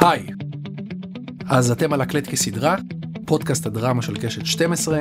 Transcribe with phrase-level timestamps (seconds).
[0.00, 0.26] היי,
[1.48, 2.76] אז אתם על הקלט כסדרה,
[3.26, 5.00] פודקאסט הדרמה של קשת 12.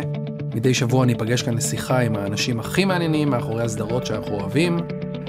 [0.55, 4.79] מדי שבוע אני אפגש כאן לשיחה עם האנשים הכי מעניינים מאחורי הסדרות שאנחנו אוהבים.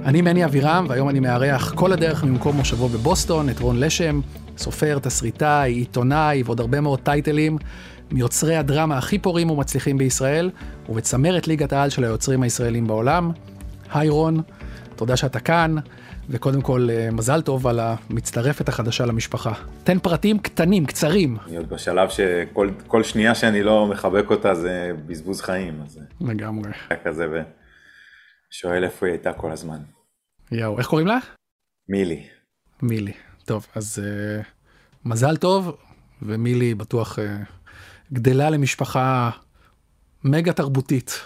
[0.04, 4.20] אני מני אבירם, והיום אני מארח כל הדרך ממקום מושבו בבוסטון את רון לשם,
[4.58, 7.58] סופר, תסריטאי, עיתונאי ועוד הרבה מאוד טייטלים,
[8.10, 10.50] מיוצרי הדרמה הכי פורים ומצליחים בישראל,
[10.88, 13.32] ובצמרת ליגת העל של היוצרים הישראלים בעולם.
[13.92, 14.42] היי רון,
[15.00, 15.74] תודה שאתה כאן.
[16.28, 19.52] וקודם כל, אה, מזל טוב על המצטרפת החדשה למשפחה.
[19.84, 21.36] תן פרטים קטנים, קצרים.
[21.46, 25.82] אני עוד בשלב שכל שנייה שאני לא מחבק אותה זה בזבוז חיים.
[25.82, 26.70] אז לגמרי.
[26.90, 27.26] היה כזה
[28.50, 29.78] ושואל איפה היא הייתה כל הזמן.
[30.52, 31.26] יואו, איך קוראים לך?
[31.88, 32.26] מילי.
[32.82, 33.12] מילי.
[33.44, 34.44] טוב, אז uh,
[35.04, 35.76] מזל טוב,
[36.22, 37.22] ומילי בטוח uh,
[38.12, 39.30] גדלה למשפחה
[40.24, 41.20] מגה תרבותית.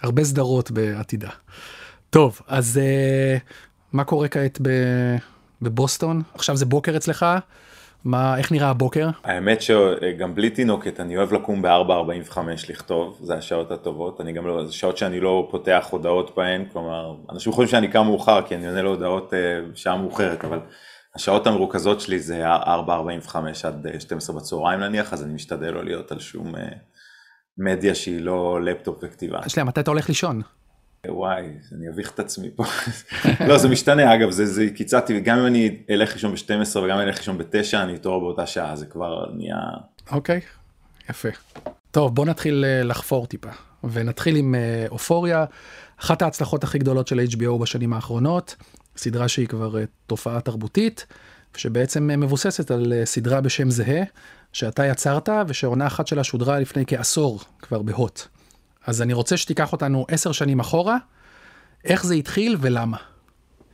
[0.00, 1.30] הרבה סדרות בעתידה.
[2.14, 3.40] טוב, אז uh,
[3.92, 4.58] מה קורה כעת
[5.62, 6.22] בבוסטון?
[6.34, 7.26] עכשיו זה בוקר אצלך,
[8.04, 9.08] מה, איך נראה הבוקר?
[9.24, 14.66] האמת שגם בלי תינוקת אני אוהב לקום ב-4.45 לכתוב, זה השעות הטובות, אני גם לא,
[14.66, 18.66] זה שעות שאני לא פותח הודעות בהן, כלומר, אנשים חושבים שאני קם מאוחר כי אני
[18.66, 19.38] עונה להודעות אה,
[19.74, 20.60] שעה מאוחרת, אבל
[21.14, 26.20] השעות המרוכזות שלי זה 4.45 עד 12 בצהריים נניח, אז אני משתדל לא להיות על
[26.20, 26.68] שום אה,
[27.58, 29.48] מדיה שהיא לא לפטופ וכתיבה.
[29.48, 30.42] שנייה, מתי אתה הולך לישון?
[31.08, 32.64] וואי, אני אביך את עצמי פה.
[33.48, 37.00] לא, זה משתנה, אגב, זה, זה קיצרתי, גם אם אני אלך לישון ב-12 וגם אם
[37.00, 39.56] אני אלך לישון ב-9, אני אתעורר באותה שעה, זה כבר נהיה...
[40.12, 40.40] אוקיי,
[41.10, 41.28] יפה.
[41.90, 43.50] טוב, בוא נתחיל אה, לחפור טיפה,
[43.84, 45.44] ונתחיל עם אה, אופוריה,
[46.00, 48.56] אחת ההצלחות הכי גדולות של HBO בשנים האחרונות,
[48.96, 51.06] סדרה שהיא כבר אה, תופעה תרבותית,
[51.56, 54.02] שבעצם מבוססת על סדרה בשם זהה,
[54.52, 58.26] שאתה יצרת, ושעונה אחת שלה שודרה לפני כעשור כבר בהוט.
[58.86, 60.96] אז אני רוצה שתיקח אותנו עשר שנים אחורה,
[61.84, 62.96] איך זה התחיל ולמה.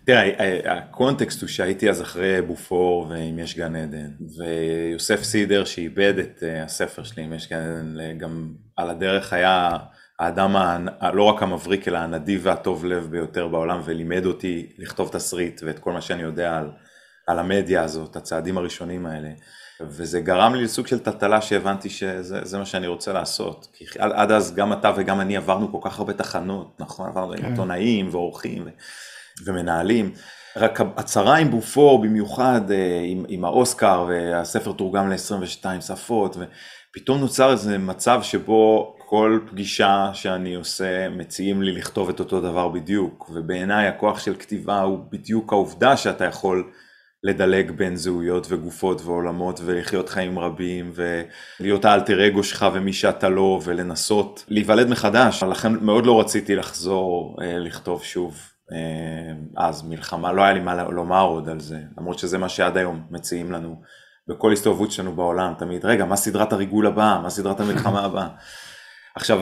[0.04, 6.42] תראה, הקונטקסט הוא שהייתי אז אחרי בופור ואם יש גן עדן, ויוסף סידר שאיבד את
[6.42, 9.76] אה, הספר שלי אם יש גן עדן, גם על הדרך היה
[10.18, 10.56] האדם
[11.14, 15.92] לא רק המבריק אלא הנדיב והטוב לב ביותר בעולם ולימד אותי לכתוב תסריט ואת כל
[15.92, 16.70] מה שאני יודע על,
[17.26, 19.28] על המדיה הזאת, הצעדים הראשונים האלה.
[19.88, 23.68] וזה גרם לי לסוג של טלטלה שהבנתי שזה מה שאני רוצה לעשות.
[23.72, 27.08] כי עד, עד אז גם אתה וגם אני עברנו כל כך הרבה תחנות, נכון?
[27.08, 27.44] עברנו כן.
[27.44, 28.70] עיתונאים ועורכים ו,
[29.44, 30.12] ומנהלים.
[30.56, 37.52] רק הצהרה עם בופור במיוחד אה, עם, עם האוסקר והספר תורגם ל-22 שפות ופתאום נוצר
[37.52, 43.88] איזה מצב שבו כל פגישה שאני עושה מציעים לי לכתוב את אותו דבר בדיוק ובעיניי
[43.88, 46.70] הכוח של כתיבה הוא בדיוק העובדה שאתה יכול
[47.22, 53.60] לדלג בין זהויות וגופות ועולמות ולחיות חיים רבים ולהיות האלטר אגו שלך ומי שאתה לא
[53.64, 55.42] ולנסות להיוולד מחדש.
[55.42, 60.84] לכן מאוד לא רציתי לחזור אה, לכתוב שוב אה, אז מלחמה, לא היה לי מה
[60.84, 63.82] לומר עוד על זה, למרות שזה מה שעד היום מציעים לנו
[64.28, 68.28] בכל הסתובבות שלנו בעולם, תמיד רגע מה סדרת הריגול הבאה, מה סדרת המלחמה הבאה.
[69.16, 69.40] עכשיו,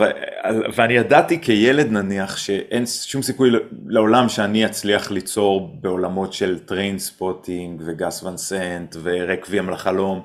[0.75, 3.49] ואני ידעתי כילד נניח שאין שום סיכוי
[3.87, 10.21] לעולם שאני אצליח ליצור בעולמות של Trainspotting וגאס ואן סנט ורקוויאם לחלום,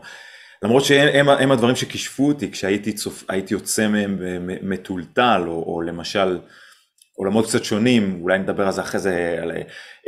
[0.63, 4.19] למרות שהם הם הדברים שכישפו אותי כשהייתי צופ, יוצא מהם
[4.63, 6.39] מטולטל, או, או למשל
[7.17, 9.53] עולמות קצת שונים, אולי נדבר על זה אחרי זה, על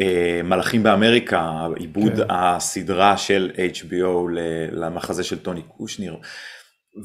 [0.01, 2.23] אה, מלאכים באמריקה, עיבוד כן.
[2.29, 4.29] הסדרה של HBO
[4.73, 6.17] למחזה של טוני קושניר,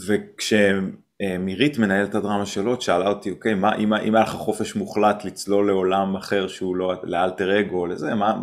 [0.07, 0.95] וכשהם
[1.39, 5.67] מירית מנהלת הדרמה שלו שאלה אותי אוקיי מה אם, אם היה לך חופש מוחלט לצלול
[5.67, 8.33] לעולם אחר שהוא לא לאלטר אגו לזה מה,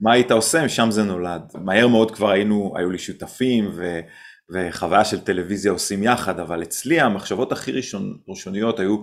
[0.00, 0.64] מה היית עושה?
[0.64, 1.42] משם זה נולד.
[1.54, 4.00] מהר מאוד כבר היינו היו לי שותפים ו,
[4.50, 9.02] וחוויה של טלוויזיה עושים יחד אבל אצלי המחשבות הכי ראשון, ראשוניות היו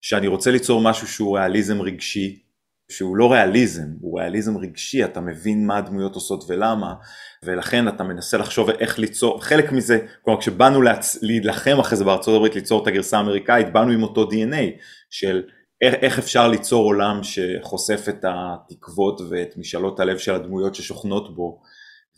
[0.00, 2.45] שאני רוצה ליצור משהו שהוא ריאליזם רגשי
[2.88, 6.94] שהוא לא ריאליזם, הוא ריאליזם רגשי, אתה מבין מה הדמויות עושות ולמה,
[7.42, 11.18] ולכן אתה מנסה לחשוב איך ליצור, חלק מזה, כלומר כשבאנו להצ...
[11.22, 14.80] להילחם אחרי זה בארצות הברית ליצור את הגרסה האמריקאית, באנו עם אותו DNA
[15.10, 15.42] של
[15.80, 21.60] איך, אפשר ליצור עולם שחושף את התקוות ואת משאלות הלב של הדמויות ששוכנות בו,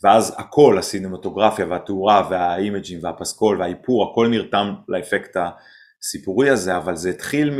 [0.03, 5.49] ואז הכל, הסינמטוגרפיה והתאורה והאימג'ים והפסקול והאיפור, הכל נרתם לאפקט ה...
[6.03, 7.53] הסיפורי הזה, אבל זה התחיל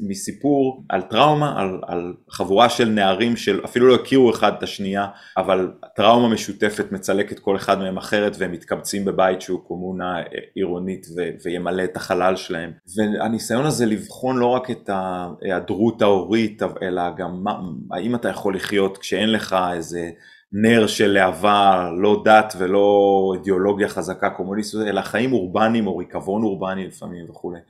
[0.00, 5.72] מסיפור על טראומה, על, על חבורה של נערים שאפילו לא הכירו אחד את השנייה, אבל
[5.96, 10.16] טראומה משותפת מצלקת כל אחד מהם אחרת והם מתקבצים בבית שהוא קומונה
[10.54, 12.70] עירונית ו, וימלא את החלל שלהם.
[12.96, 17.60] והניסיון הזה לבחון לא רק את ההיעדרות ההורית, אלא גם מה,
[17.90, 20.10] האם אתה יכול לחיות כשאין לך איזה
[20.52, 26.86] נר של להבה, לא דת ולא אידיאולוגיה חזקה קומוניסטית, אלא חיים אורבניים או ריקבון אורבני
[26.86, 27.60] לפעמים וכולי.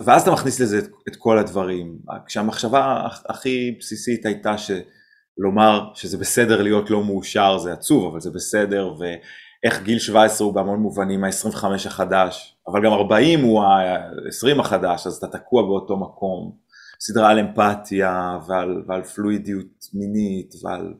[0.00, 1.98] ואז אתה מכניס לזה את, את כל הדברים.
[2.26, 8.94] כשהמחשבה הכי בסיסית הייתה שלומר שזה בסדר להיות לא מאושר זה עצוב, אבל זה בסדר,
[9.64, 15.14] איך גיל 17 הוא בהמון מובנים ה-25 החדש, אבל גם 40 הוא ה-20 החדש, אז
[15.14, 16.52] אתה תקוע באותו מקום.
[17.00, 20.94] סדרה על אמפתיה ועל, ועל פלואידיות מינית ועל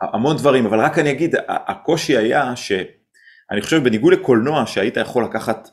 [0.00, 5.68] המון דברים, אבל רק אני אגיד, הקושי היה שאני חושב בניגוד לקולנוע שהיית יכול לקחת,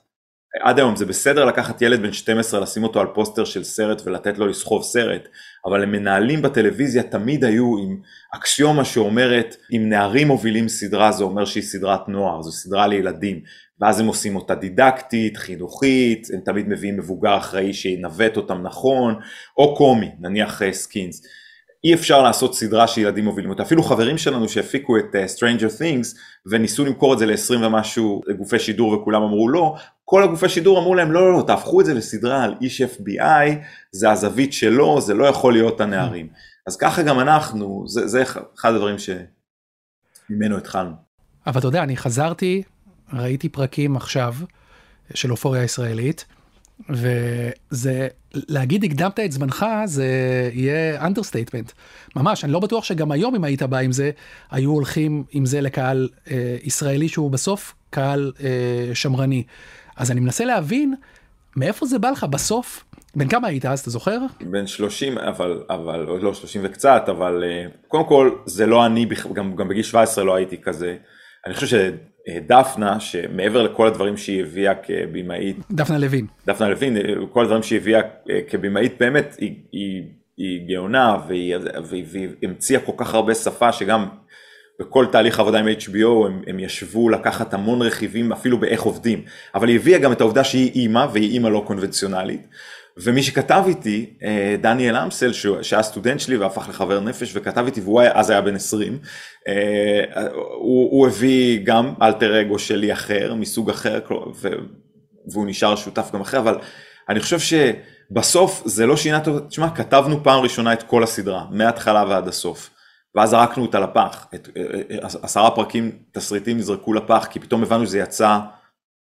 [0.62, 4.38] עד היום זה בסדר לקחת ילד בן 12 לשים אותו על פוסטר של סרט ולתת
[4.38, 5.28] לו לסחוב סרט,
[5.66, 7.98] אבל המנהלים בטלוויזיה תמיד היו עם
[8.36, 13.42] אקסיומה שאומרת אם נערים מובילים סדרה זה אומר שהיא סדרת נוער, זו סדרה לילדים,
[13.82, 19.16] ואז הם עושים אותה דידקטית, חינוכית, הם תמיד מביאים מבוגר אחראי שינווט אותם נכון,
[19.58, 21.22] או קומי, נניח סקינס.
[21.22, 21.43] Uh,
[21.84, 26.18] אי אפשר לעשות סדרה שילדים מובילים אותה, אפילו חברים שלנו שהפיקו את uh, Stranger Things
[26.46, 29.76] וניסו למכור את זה ל-20 ומשהו גופי שידור וכולם אמרו לא,
[30.06, 33.56] כל הגופי שידור אמרו להם לא לא לא תהפכו את זה לסדרה על איש FBI,
[33.92, 36.28] זה הזווית שלו, זה לא יכול להיות הנערים.
[36.68, 38.24] אז ככה גם אנחנו, זה, זה
[38.56, 40.92] אחד הדברים שממנו התחלנו.
[41.48, 42.64] אבל אתה יודע, אני חזרתי,
[43.14, 44.34] ראיתי פרקים עכשיו
[45.14, 46.26] של אופוריה ישראלית.
[46.90, 50.08] וזה, להגיד הקדמת את זמנך זה
[50.54, 51.72] יהיה understatement.
[52.16, 54.12] ממש, אני לא בטוח שגם היום אם היית בא עם זה,
[54.52, 59.44] היו הולכים עם זה לקהל אה, ישראלי שהוא בסוף קהל אה, שמרני.
[59.98, 60.96] אז אני מנסה להבין
[61.56, 62.84] מאיפה זה בא לך בסוף.
[63.16, 64.20] בן כמה היית אז, אתה זוכר?
[64.42, 69.56] בן 30, אבל, אבל, לא 30 וקצת, אבל אה, קודם כל זה לא אני, גם,
[69.56, 70.96] גם בגיל 17 לא הייתי כזה.
[71.46, 71.68] אני חושב
[72.30, 76.98] דפנה, שמעבר לכל הדברים שהיא הביאה כבימאית, דפנה לוין, דפנה לוין,
[77.32, 78.02] כל הדברים שהיא הביאה
[78.50, 80.04] כבימאית באמת היא, היא,
[80.38, 81.56] היא גאונה והיא,
[81.90, 84.06] והיא, והיא המציאה כל כך הרבה שפה שגם
[84.80, 89.24] בכל תהליך עבודה עם HBO הם, הם ישבו לקחת המון רכיבים אפילו באיך עובדים,
[89.56, 92.48] אבל היא הביאה גם את העובדה שהיא אימא והיא אימא לא קונבנציונלית.
[92.98, 95.32] ומי שכתב איתי, אה, דניאל אמסל,
[95.62, 99.00] שהיה סטודנט שלי והפך לחבר נפש וכתב איתי, והוא אז היה בן 20,
[99.48, 100.04] אה,
[100.54, 104.00] הוא, הוא הביא גם אלטר אגו שלי אחר, מסוג אחר,
[105.28, 106.58] והוא נשאר שותף גם אחר, אבל
[107.10, 112.28] אני חושב שבסוף זה לא שינה, תשמע, כתבנו פעם ראשונה את כל הסדרה, מההתחלה ועד
[112.28, 112.70] הסוף.
[113.16, 118.00] ואז זרקנו אותה לפח, את, אה, עשרה פרקים תסריטים נזרקו לפח, כי פתאום הבנו שזה
[118.00, 118.40] יצא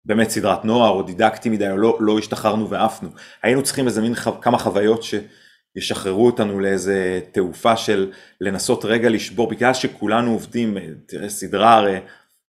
[0.07, 3.09] באמת סדרת נוער או דידקטי מדי או לא, לא השתחררנו ועפנו.
[3.43, 8.11] היינו צריכים איזה מין חו, כמה חוויות שישחררו אותנו לאיזה תעופה של
[8.41, 10.77] לנסות רגע לשבור, בגלל שכולנו עובדים,
[11.07, 11.99] תראה סדרה הרי,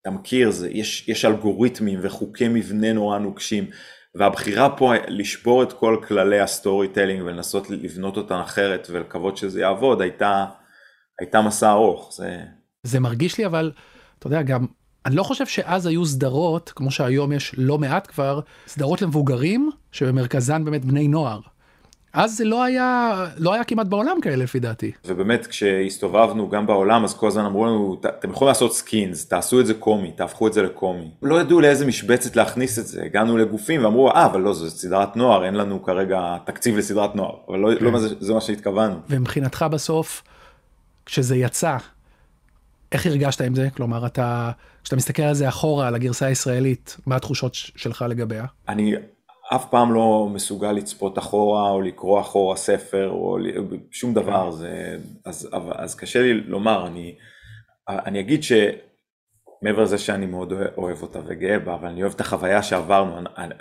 [0.01, 3.65] אתה מכיר, זה, יש, יש אלגוריתמים וחוקי מבנה נורא נוקשים,
[4.15, 10.01] והבחירה פה לשבור את כל כללי ה storytelling ולנסות לבנות אותן אחרת ולקוות שזה יעבוד,
[10.01, 10.45] הייתה,
[11.21, 12.13] הייתה מסע ארוך.
[12.17, 12.39] זה...
[12.83, 13.71] זה מרגיש לי אבל,
[14.19, 14.65] אתה יודע, גם
[15.07, 20.65] אני לא חושב שאז היו סדרות, כמו שהיום יש לא מעט כבר, סדרות למבוגרים, שבמרכזן
[20.65, 21.39] באמת בני נוער.
[22.13, 24.91] אז זה לא היה, לא היה כמעט בעולם כאלה לפי דעתי.
[25.05, 29.65] ובאמת כשהסתובבנו גם בעולם אז כל הזמן אמרו לנו אתם יכולים לעשות סקינס, תעשו את
[29.65, 31.11] זה קומי, תהפכו את זה לקומי.
[31.21, 35.15] לא ידעו לאיזה משבצת להכניס את זה, הגענו לגופים ואמרו אה אבל לא זו סדרת
[35.15, 37.85] נוער, אין לנו כרגע תקציב לסדרת נוער, אבל לא, לא כן.
[37.85, 38.95] לא זה, זה מה שהתכוונו.
[39.09, 40.23] ומבחינתך בסוף,
[41.05, 41.77] כשזה יצא,
[42.91, 43.69] איך הרגשת עם זה?
[43.69, 44.51] כלומר, אתה,
[44.83, 48.45] כשאתה מסתכל על זה אחורה, על הגרסה הישראלית, מה התחושות שלך לגביה?
[48.69, 48.93] אני
[49.55, 53.37] אף פעם לא מסוגל לצפות אחורה, או לקרוא אחורה ספר, או
[53.91, 57.15] שום דבר, זה, אז, אז קשה לי לומר, אני,
[57.89, 62.63] אני אגיד שמעבר לזה שאני מאוד אוהב אותה וגאה בה, אבל אני אוהב את החוויה
[62.63, 63.55] שעברנו, אני,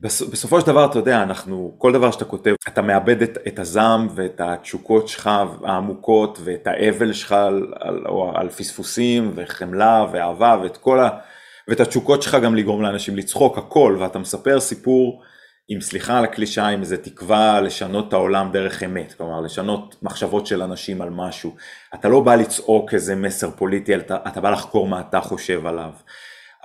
[0.00, 4.08] בסופו של דבר אתה יודע אנחנו כל דבר שאתה כותב אתה מאבד את, את הזעם
[4.14, 5.30] ואת התשוקות שלך
[5.64, 11.08] העמוקות ואת האבל שלך על, על, על פספוסים וחמלה ואהבה ואת כל ה...
[11.68, 15.22] ואת התשוקות שלך גם לגרום לאנשים לצחוק הכל ואתה מספר סיפור
[15.68, 20.46] עם סליחה על הקלישה עם איזה תקווה לשנות את העולם דרך אמת כלומר לשנות מחשבות
[20.46, 21.54] של אנשים על משהו.
[21.94, 25.90] אתה לא בא לצעוק איזה מסר פוליטי אתה, אתה בא לחקור מה אתה חושב עליו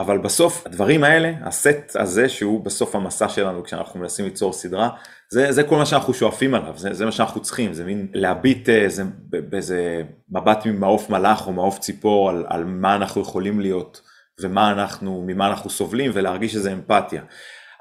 [0.01, 4.89] אבל בסוף הדברים האלה, הסט הזה שהוא בסוף המסע שלנו כשאנחנו מנסים ליצור סדרה,
[5.29, 8.69] זה, זה כל מה שאנחנו שואפים עליו, זה, זה מה שאנחנו צריכים, זה מין להביט
[8.69, 14.01] איזה, באיזה מבט ממעוף מלאך או מעוף ציפור על, על מה אנחנו יכולים להיות
[14.41, 17.21] ומה אנחנו, ממה אנחנו סובלים ולהרגיש איזה אמפתיה.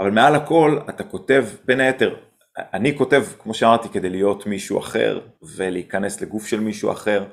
[0.01, 2.15] אבל מעל הכל אתה כותב בין היתר,
[2.59, 5.21] אני כותב כמו שאמרתי כדי להיות מישהו אחר
[5.57, 7.25] ולהיכנס לגוף של מישהו אחר.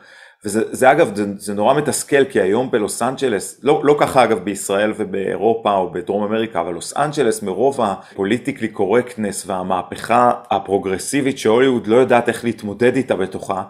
[0.47, 4.39] וזה זה, אגב, זה, זה נורא מתסכל, כי היום בלוס אנג'לס, לא, לא ככה אגב
[4.39, 11.87] בישראל ובאירופה או בדרום אמריקה, אבל לוס אנג'לס מרוב ה political correctness והמהפכה הפרוגרסיבית שהוליווד
[11.87, 13.63] לא יודעת איך להתמודד איתה בתוכה,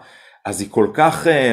[0.48, 1.52] אז היא כל כך אה,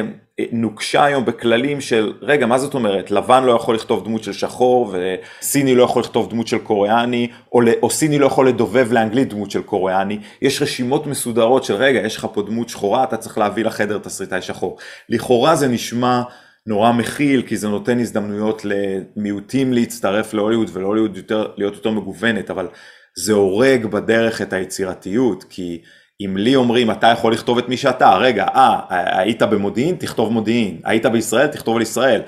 [0.52, 3.10] נוקשה היום בכללים של רגע מה זאת אומרת?
[3.10, 4.94] לבן לא יכול לכתוב דמות של שחור
[5.40, 9.50] וסיני לא יכול לכתוב דמות של קוריאני או, או סיני לא יכול לדובב לאנגלית דמות
[9.50, 10.18] של קוריאני.
[10.42, 14.42] יש רשימות מסודרות של רגע יש לך פה דמות שחורה אתה צריך להביא לחדר תסריטאי
[14.42, 14.78] שחור.
[15.08, 16.22] לכאורה זה נשמע
[16.66, 22.68] נורא מכיל, כי זה נותן הזדמנויות למיעוטים להצטרף להוליווד ולהוליווד יותר, להיות יותר מגוונת, אבל
[23.16, 25.80] זה הורג בדרך את היצירתיות, כי
[26.20, 30.80] אם לי אומרים אתה יכול לכתוב את מי שאתה, רגע, אה, היית במודיעין, תכתוב מודיעין,
[30.84, 32.22] היית בישראל, תכתוב על ישראל.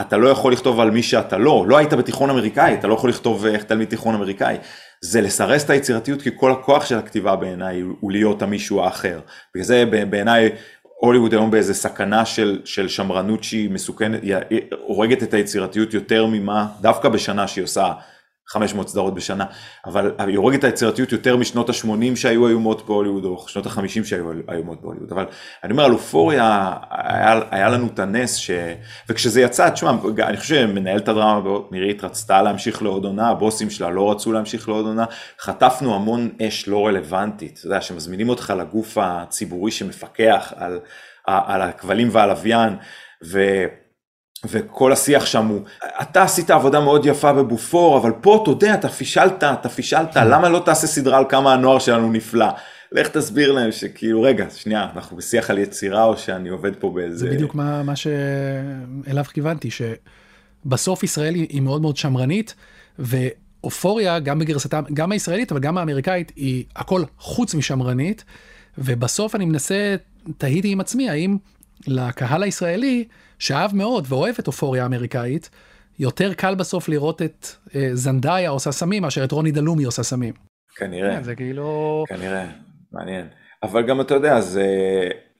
[0.00, 3.10] אתה לא יכול לכתוב על מי שאתה לא, לא היית בתיכון אמריקאי, אתה לא יכול
[3.10, 4.56] לכתוב איך תלמיד תיכון אמריקאי.
[5.00, 9.20] זה לסרס את היצירתיות, כי כל הכוח של הכתיבה בעיניי הוא להיות המישהו האחר.
[9.54, 10.50] בגלל זה בעיניי
[11.00, 16.66] הוליווד היום באיזה סכנה של, של שמרנות שהיא מסוכנת, היא הורגת את היצירתיות יותר ממה,
[16.80, 17.92] דווקא בשנה שהיא עושה
[18.48, 19.44] 500 סדרות בשנה,
[19.86, 24.30] אבל היא הורגת את היצירתיות יותר משנות ה-80 שהיו איומות בהוליווד, או שנות ה-50 שהיו
[24.52, 25.26] איומות בהוליווד, אבל
[25.64, 28.50] אני אומר על אופוריה, היה, היה לנו את הנס, ש...
[29.08, 34.10] וכשזה יצא, תשמע, אני חושב שמנהלת הדרמה נירית רצתה להמשיך לעוד עונה, הבוסים שלה לא
[34.10, 35.04] רצו להמשיך לעוד עונה,
[35.40, 40.80] חטפנו המון אש לא רלוונטית, אתה יודע, שמזמינים אותך לגוף הציבורי שמפקח על,
[41.26, 42.76] על הכבלים והלוויין,
[43.24, 43.64] ו...
[44.48, 45.60] וכל השיח שם הוא,
[46.02, 50.28] אתה עשית עבודה מאוד יפה בבופור, אבל פה אתה יודע, אתה פישלת, אתה פישלת, כן.
[50.28, 52.46] למה לא תעשה סדרה על כמה הנוער שלנו נפלא?
[52.92, 57.16] לך תסביר להם שכאילו, רגע, שנייה, אנחנו בשיח על יצירה או שאני עובד פה באיזה...
[57.16, 62.54] זה בדיוק מה, מה שאליו כיוונתי, שבסוף ישראל היא מאוד מאוד שמרנית,
[62.98, 68.24] ואופוריה, גם בגרסתה, גם הישראלית, אבל גם האמריקאית, היא הכל חוץ משמרנית,
[68.78, 69.96] ובסוף אני מנסה,
[70.38, 71.36] תהיתי עם עצמי, האם
[71.86, 73.04] לקהל הישראלי,
[73.38, 75.50] שאהב מאוד ואוהב את אופוריה האמריקאית,
[75.98, 80.34] יותר קל בסוף לראות את אה, זנדאיה עושה סמים מאשר את רוני דלומי עושה סמים.
[80.76, 81.16] כנראה.
[81.16, 82.04] כן, זה כאילו...
[82.08, 82.46] כנראה,
[82.92, 83.26] מעניין.
[83.62, 84.66] אבל גם אתה יודע, זה...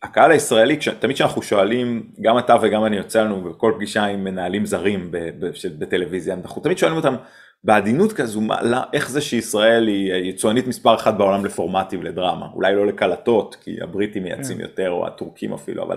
[0.03, 0.89] הקהל הישראלי, כש...
[0.89, 5.17] תמיד כשאנחנו שואלים, גם אתה וגם אני יוצא לנו בכל פגישה עם מנהלים זרים ב...
[5.17, 5.51] ב...
[5.79, 7.17] בטלוויזיה, אנחנו תמיד שואלים אותם
[7.65, 12.75] בעדינות כזו, מה, לא, איך זה שישראל היא יצואנית מספר אחת בעולם לפורמטים לדרמה, אולי
[12.75, 14.63] לא לקלטות, כי הבריטים מייצאים כן.
[14.63, 15.97] יותר, או הטורקים אפילו, אבל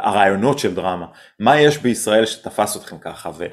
[0.00, 1.06] הרעיונות של דרמה,
[1.38, 3.46] מה יש בישראל שתפס אתכם ככה, ו,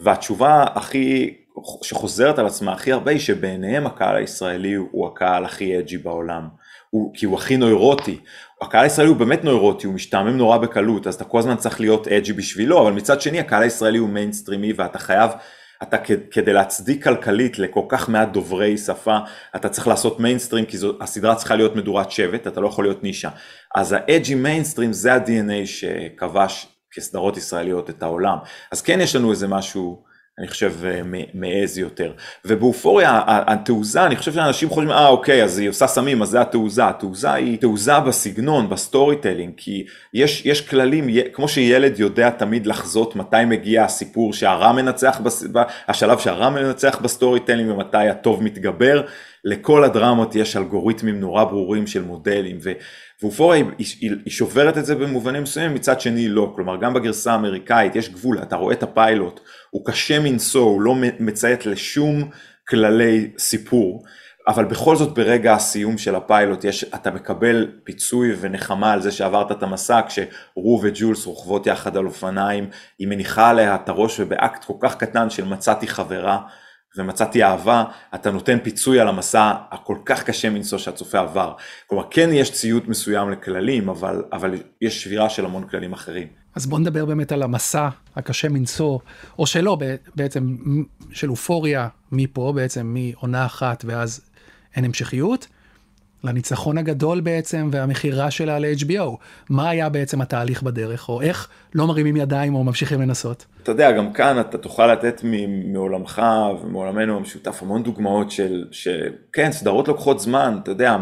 [0.00, 1.34] והתשובה הכי,
[1.82, 6.48] שחוזרת על עצמה הכי הרבה היא שבעיניהם הקהל הישראלי הוא הקהל הכי edgy בעולם,
[6.90, 8.20] הוא, כי הוא הכי נוירוטי,
[8.62, 12.08] הקהל הישראלי הוא באמת נוירוטי, הוא משתעמם נורא בקלות, אז אתה כל הזמן צריך להיות
[12.08, 15.30] edgy בשבילו, אבל מצד שני הקהל הישראלי הוא מיינסטרימי ואתה חייב
[15.82, 15.96] אתה
[16.30, 19.18] כדי להצדיק כלכלית לכל כך מעט דוברי שפה,
[19.56, 23.02] אתה צריך לעשות מיינסטרים כי זו, הסדרה צריכה להיות מדורת שבט, אתה לא יכול להיות
[23.02, 23.28] נישה.
[23.74, 28.38] אז ה edgy mainstream זה ה-DNA שכבש כסדרות ישראליות את העולם.
[28.72, 31.00] אז כן יש לנו איזה משהו אני חושב אה,
[31.34, 32.12] מעז יותר.
[32.44, 36.88] ובאופוריה התעוזה, אני חושב שאנשים חושבים, אה אוקיי, אז היא עושה סמים, אז זה התעוזה.
[36.88, 39.84] התעוזה היא תעוזה בסגנון, ב storytelling, כי
[40.14, 45.20] יש, יש כללים, כמו שילד יודע תמיד לחזות מתי מגיע הסיפור שהרע מנצח,
[45.88, 49.02] השלב שהרע מנצח ב storytelling ומתי הטוב מתגבר,
[49.44, 52.58] לכל הדרמות יש אלגוריתמים נורא ברורים של מודלים.
[52.62, 52.72] ו...
[53.22, 57.32] ואופוריה היא, היא, היא שוברת את זה במובנים מסוימים, מצד שני לא, כלומר גם בגרסה
[57.32, 59.40] האמריקאית יש גבול, אתה רואה את הפיילוט,
[59.74, 62.30] הוא קשה מנשוא, הוא לא מציית לשום
[62.68, 64.04] כללי סיפור,
[64.48, 69.52] אבל בכל זאת ברגע הסיום של הפיילוט יש, אתה מקבל פיצוי ונחמה על זה שעברת
[69.52, 74.74] את המסע כשרו וג'ולס רוכבות יחד על אופניים, היא מניחה עליה את הראש ובאקט כל
[74.80, 76.40] כך קטן של מצאתי חברה
[76.98, 81.52] ומצאתי אהבה, אתה נותן פיצוי על המסע הכל כך קשה מנשוא שהצופה עבר.
[81.86, 86.41] כלומר, כן יש ציות מסוים לכללים, אבל, אבל יש שבירה של המון כללים אחרים.
[86.54, 88.98] אז בוא נדבר באמת על המסע הקשה מנשוא,
[89.38, 89.78] או שלא,
[90.14, 90.56] בעצם
[91.12, 94.20] של אופוריה מפה, בעצם מעונה אחת ואז
[94.76, 95.46] אין המשכיות.
[96.24, 99.16] לניצחון הגדול בעצם והמכירה שלה ל-HBO.
[99.50, 103.46] מה היה בעצם התהליך בדרך, או איך לא מרימים ידיים או ממשיכים לנסות?
[103.62, 105.20] אתה יודע, גם כאן אתה תוכל לתת
[105.64, 106.22] מעולמך
[106.62, 110.96] ומעולמנו המשותף המון דוגמאות של, שכן, סדרות לוקחות זמן, אתה יודע,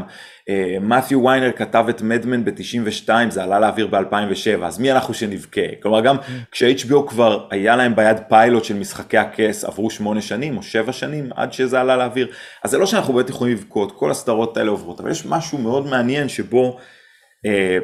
[0.80, 5.60] מת'יו ויינר כתב את מדמן ב-92, זה עלה לאוויר ב-2007, אז מי אנחנו שנבכה?
[5.82, 6.16] כלומר, גם
[6.52, 11.30] כש-HBO כבר היה להם ביד פיילוט של משחקי הכס, עברו שמונה שנים או שבע שנים
[11.36, 12.28] עד שזה עלה לאוויר,
[12.64, 15.86] אז זה לא שאנחנו באמת יכולים לבכות, כל הסדרות האלה עוברות, אבל יש משהו מאוד
[15.86, 16.78] מעניין שבו,
[17.46, 17.78] אה,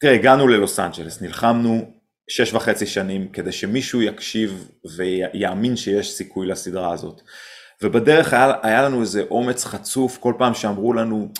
[0.00, 6.92] תראה, הגענו ללוס אנג'לס, נלחמנו שש וחצי שנים כדי שמישהו יקשיב ויאמין שיש סיכוי לסדרה
[6.92, 7.20] הזאת.
[7.82, 11.32] ובדרך היה, היה לנו איזה אומץ חצוף כל פעם שאמרו לנו,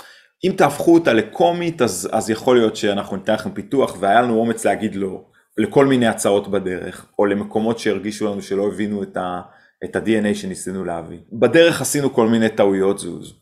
[0.45, 4.65] אם תהפכו אותה לקומית אז, אז יכול להיות שאנחנו ניתן לכם פיתוח והיה לנו אומץ
[4.65, 5.25] להגיד לא
[5.59, 9.41] לכל מיני הצעות בדרך או למקומות שהרגישו לנו שלא הבינו את, ה,
[9.85, 11.19] את ה-DNA שניסינו להביא.
[11.33, 13.41] בדרך עשינו כל מיני טעויות זוז,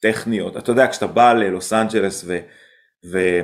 [0.00, 2.38] טכניות, אתה יודע כשאתה בא ללוס אנג'לס ו...
[3.12, 3.40] ו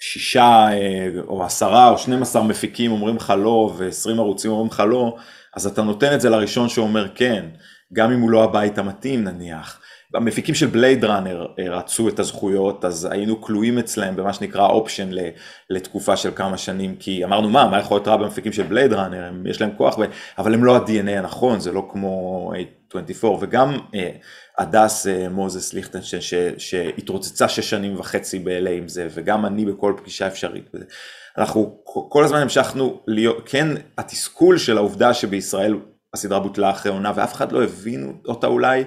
[0.00, 5.16] שישה אה, או עשרה או 12 מפיקים אומרים לך לא ו-20 ערוצים אומרים לך לא,
[5.56, 7.44] אז אתה נותן את זה לראשון שאומר כן,
[7.92, 9.80] גם אם הוא לא הבית המתאים נניח.
[10.14, 15.08] המפיקים של בלייד ראנר רצו את הזכויות אז היינו כלואים אצלם במה שנקרא אופשן
[15.70, 19.30] לתקופה של כמה שנים כי אמרנו מה מה יכול להיות רע במפיקים של בלייד ראנר
[19.44, 19.98] יש להם כוח
[20.38, 22.52] אבל הם לא ה-DNA הנכון זה לא כמו
[22.88, 23.76] 24 וגם
[24.58, 26.22] הדס מוזס ליכטנשטיין
[26.58, 30.70] שהתרוצצה שש שנים וחצי ב-LA עם זה וגם אני בכל פגישה אפשרית.
[31.38, 35.74] אנחנו כל הזמן המשכנו להיות כן התסכול של העובדה שבישראל
[36.14, 38.84] הסדרה בוטלה אחרי עונה ואף אחד לא הבין אותה אולי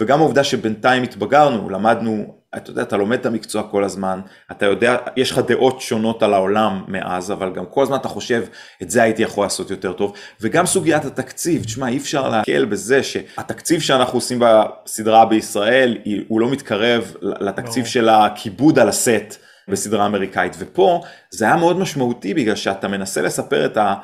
[0.00, 4.96] וגם העובדה שבינתיים התבגרנו למדנו אתה יודע אתה לומד את המקצוע כל הזמן אתה יודע
[5.16, 8.44] יש לך דעות שונות על העולם מאז אבל גם כל הזמן אתה חושב
[8.82, 13.02] את זה הייתי יכול לעשות יותר טוב וגם סוגיית התקציב תשמע אי אפשר להקל בזה
[13.02, 17.90] שהתקציב שאנחנו עושים בסדרה בישראל הוא לא מתקרב לתקציב לא.
[17.90, 19.36] של הכיבוד על הסט
[19.68, 23.94] בסדרה אמריקאית ופה זה היה מאוד משמעותי בגלל שאתה מנסה לספר את ה...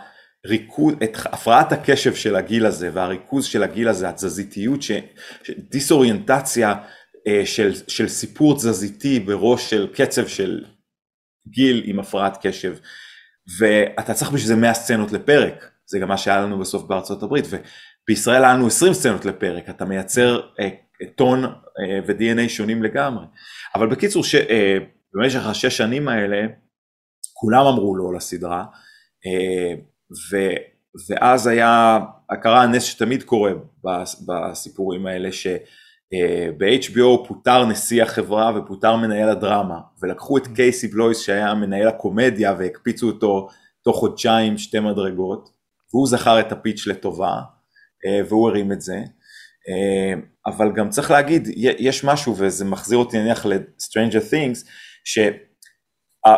[0.46, 4.92] ריכוז, את הפרעת הקשב של הגיל הזה והריכוז של הגיל הזה, התזזיתיות, ש,
[5.70, 6.74] דיסאוריינטציה אה,
[7.44, 10.64] של, של סיפור תזזיתי בראש של קצב של
[11.48, 12.76] גיל עם הפרעת קשב.
[13.58, 17.44] ואתה צריך בשביל זה 100 סצנות לפרק, זה גם מה שהיה לנו בסוף בארצות הברית.
[17.44, 20.68] ובישראל היה לנו 20 סצנות לפרק, אתה מייצר אה,
[21.16, 21.50] טון אה,
[22.06, 23.24] ו-DNA שונים לגמרי,
[23.74, 24.78] אבל בקיצור ש, אה,
[25.14, 26.46] במשך השש שנים האלה
[27.32, 28.64] כולם אמרו לא לסדרה
[29.26, 29.74] אה,
[30.32, 30.36] ו,
[31.08, 31.98] ואז היה,
[32.42, 33.52] קרה הנס שתמיד קורה
[34.26, 36.48] בסיפורים האלה, שב-HBO אה,
[37.28, 43.48] פוטר נשיא החברה ופוטר מנהל הדרמה, ולקחו את קייסי בלויס שהיה מנהל הקומדיה והקפיצו אותו
[43.82, 45.48] תוך חודשיים שתי מדרגות,
[45.94, 47.40] והוא זכר את ה pitch לטובה,
[48.06, 48.96] אה, והוא הרים את זה.
[49.68, 54.68] אה, אבל גם צריך להגיד, יש משהו, וזה מחזיר אותי נניח ל-Stranger Things,
[55.04, 55.18] ש...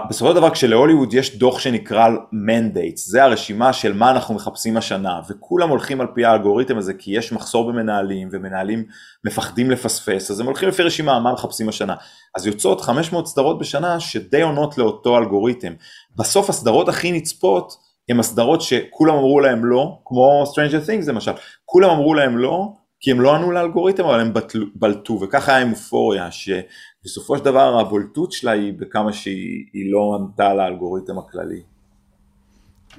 [0.08, 5.20] בסופו של דבר כשלהוליווד יש דוח שנקרא mandates, זה הרשימה של מה אנחנו מחפשים השנה,
[5.30, 8.84] וכולם הולכים על פי האלגוריתם הזה כי יש מחסור במנהלים ומנהלים
[9.24, 11.94] מפחדים לפספס, אז הם הולכים לפי רשימה מה מחפשים השנה.
[12.34, 15.72] אז יוצאות 500 סדרות בשנה שדי עונות לאותו אלגוריתם.
[16.16, 17.76] בסוף הסדרות הכי נצפות
[18.08, 21.32] הם הסדרות שכולם אמרו להם לא, כמו Stranger Things למשל,
[21.64, 24.32] כולם אמרו להם לא, כי הם לא ענו לאלגוריתם אבל הם
[24.74, 26.30] בלטו וככה היה עם אופוריה
[27.02, 31.62] שבסופו של דבר הבולטות שלה היא בכמה שהיא לא ענתה לאלגוריתם הכללי.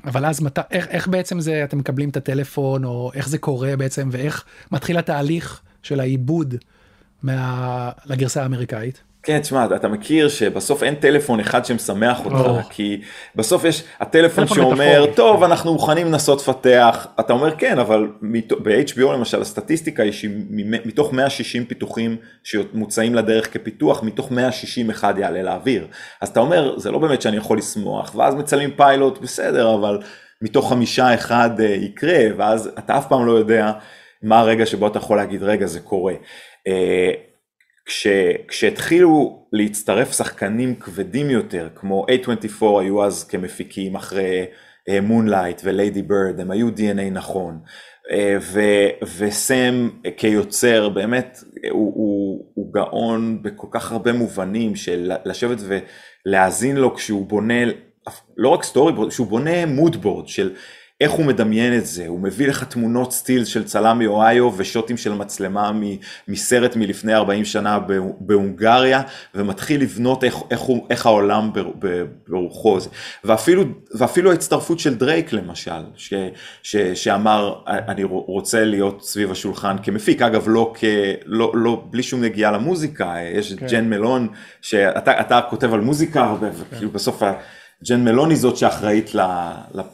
[0.05, 0.59] אבל אז מת...
[0.71, 4.97] איך, איך בעצם זה אתם מקבלים את הטלפון או איך זה קורה בעצם ואיך מתחיל
[4.97, 6.55] התהליך של העיבוד
[7.23, 7.91] מה...
[8.05, 9.03] לגרסה האמריקאית?
[9.23, 12.69] כן, תשמע, אתה מכיר שבסוף אין טלפון אחד שמשמח אותך, oh.
[12.69, 13.01] כי
[13.35, 15.15] בסוף יש הטלפון שאומר, מטפורי.
[15.15, 18.07] טוב, אנחנו מוכנים לנסות לפתח, אתה אומר כן, אבל
[18.63, 25.87] ב-HBO למשל הסטטיסטיקה היא שמתוך 160 פיתוחים שמוצאים לדרך כפיתוח, מתוך 160 אחד יעלה לאוויר.
[26.21, 29.99] אז אתה אומר, זה לא באמת שאני יכול לשמוח, ואז מצלמים פיילוט, בסדר, אבל
[30.41, 33.71] מתוך חמישה אחד אה, יקרה, ואז אתה אף פעם לא יודע
[34.23, 36.13] מה הרגע שבו אתה יכול להגיד, רגע, זה קורה.
[37.85, 38.07] כש,
[38.47, 44.45] כשהתחילו להצטרף שחקנים כבדים יותר, כמו A24 היו אז כמפיקים אחרי
[45.01, 47.59] מונלייט וליידי בירד, הם היו DNA נכון,
[48.11, 48.61] אה, ו,
[49.17, 55.57] וסם כיוצר, באמת הוא, הוא, הוא גאון בכל כך הרבה מובנים של לשבת
[56.25, 57.63] ולהאזין לו כשהוא בונה,
[58.37, 60.53] לא רק storyboard, כשהוא בונה moodboard של
[61.01, 65.13] איך הוא מדמיין את זה, הוא מביא לך תמונות סטילס של צלם מאוהיו ושוטים של
[65.13, 65.71] מצלמה
[66.27, 67.79] מסרט מלפני 40 שנה
[68.19, 69.01] בהונגריה
[69.35, 71.51] ומתחיל לבנות איך, איך, הוא, איך העולם
[72.27, 72.89] ברוחו זה.
[73.23, 73.63] ואפילו,
[73.95, 76.13] ואפילו ההצטרפות של דרייק למשל, ש,
[76.63, 80.83] ש, שאמר אני רוצה להיות סביב השולחן כמפיק, אגב לא, כ,
[81.25, 83.67] לא, לא בלי שום נגיעה למוזיקה, יש כן.
[83.67, 84.27] ג'ן מלון
[84.61, 86.55] שאתה כותב על מוזיקה הרבה כן.
[86.59, 87.23] וכאילו בסוף
[87.87, 89.11] ג'ן מלוני זאת שאחראית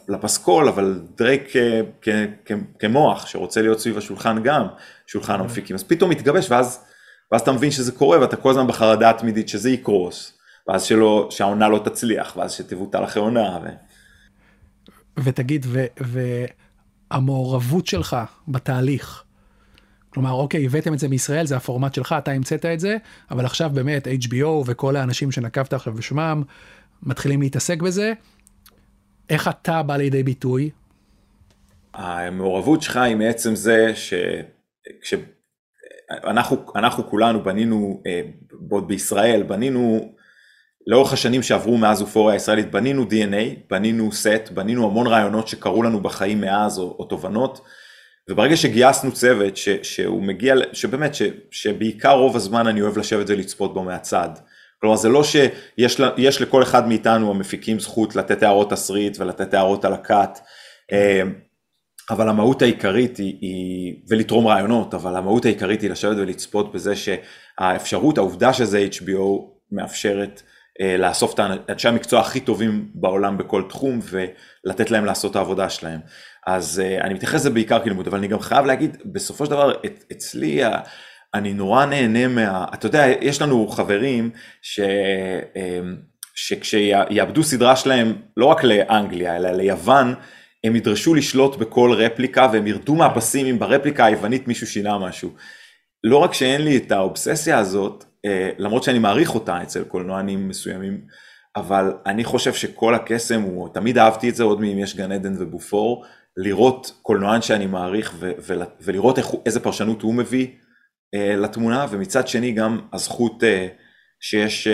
[0.10, 1.54] לפסקול, אבל דרייק
[2.80, 4.68] כמוח שרוצה להיות סביב השולחן גם,
[5.08, 5.40] שולחן.
[5.40, 6.80] המפיקים, אז פתאום מתגבש ואז,
[7.32, 11.70] ואז אתה מבין שזה קורה ואתה כל הזמן בחרדה תמידית שזה יקרוס, ואז שלא, שהעונה
[11.70, 13.58] לא תצליח, ואז שתבוטל אחרי עונה.
[13.64, 13.68] ו...
[15.24, 15.86] ותגיד, ו,
[17.12, 19.24] והמעורבות שלך בתהליך,
[20.10, 22.98] כלומר, אוקיי, הבאתם את זה מישראל, זה הפורמט שלך, אתה המצאת את זה,
[23.32, 26.44] אבל עכשיו באמת HBO וכל האנשים שנקבת עכשיו בשמם,
[27.04, 28.14] מתחילים להתעסק בזה.
[29.30, 30.70] איך אתה בא לידי ביטוי?
[31.94, 33.94] המעורבות שלך היא מעצם זה
[35.02, 38.22] שכשאנחנו אנחנו כולנו בנינו, אה,
[38.70, 40.14] עוד בישראל, בנינו
[40.88, 46.00] לאורך השנים שעברו מאז אופוריה הישראלית, בנינו DNA, בנינו סט, בנינו המון רעיונות שקרו לנו
[46.00, 47.62] בחיים מאז או, או תובנות.
[48.30, 53.74] וברגע שגייסנו צוות ש, שהוא מגיע, שבאמת, ש, שבעיקר רוב הזמן אני אוהב לשבת ולצפות
[53.74, 54.30] בו מהצד.
[54.82, 59.94] כלומר זה לא שיש לכל אחד מאיתנו המפיקים זכות לתת הערות תסריט ולתת הערות על
[59.94, 60.40] הקאט.
[60.92, 61.22] אה,
[62.10, 68.54] אבל המהות העיקרית היא, ולתרום רעיונות, אבל המהות העיקרית היא לשבת ולצפות בזה שהאפשרות, העובדה
[68.54, 70.42] שזה HBO מאפשרת
[70.82, 75.70] אה, לאסוף את אנשי המקצוע הכי טובים בעולם בכל תחום ולתת להם לעשות את העבודה
[75.70, 76.00] שלהם.
[76.48, 79.74] אז אה, אני מתייחס לזה בעיקר כלימוד, אבל אני גם חייב להגיד, בסופו של דבר,
[80.12, 80.62] אצלי,
[81.34, 82.66] אני נורא נהנה מה...
[82.74, 84.30] אתה יודע, יש לנו חברים
[84.62, 84.80] ש...
[85.56, 85.80] אה,
[86.36, 90.14] שכשיאבדו סדרה שלהם לא רק לאנגליה, אלא ליוון,
[90.64, 95.30] הם ידרשו לשלוט בכל רפליקה והם ירדו מהפסים אם ברפליקה היוונית מישהו שינה משהו.
[96.04, 101.02] לא רק שאין לי את האובססיה הזאת, אה, למרות שאני מעריך אותה אצל קולנוענים מסוימים,
[101.56, 105.34] אבל אני חושב שכל הקסם הוא, תמיד אהבתי את זה עוד מאם יש גן עדן
[105.40, 106.06] ובופור,
[106.38, 110.48] לראות קולנוען שאני מעריך ו- ו- ולראות איך, איזה פרשנות הוא מביא
[111.14, 113.46] לתמונה, ומצד שני גם הזכות uh,
[114.20, 114.72] שיש uh,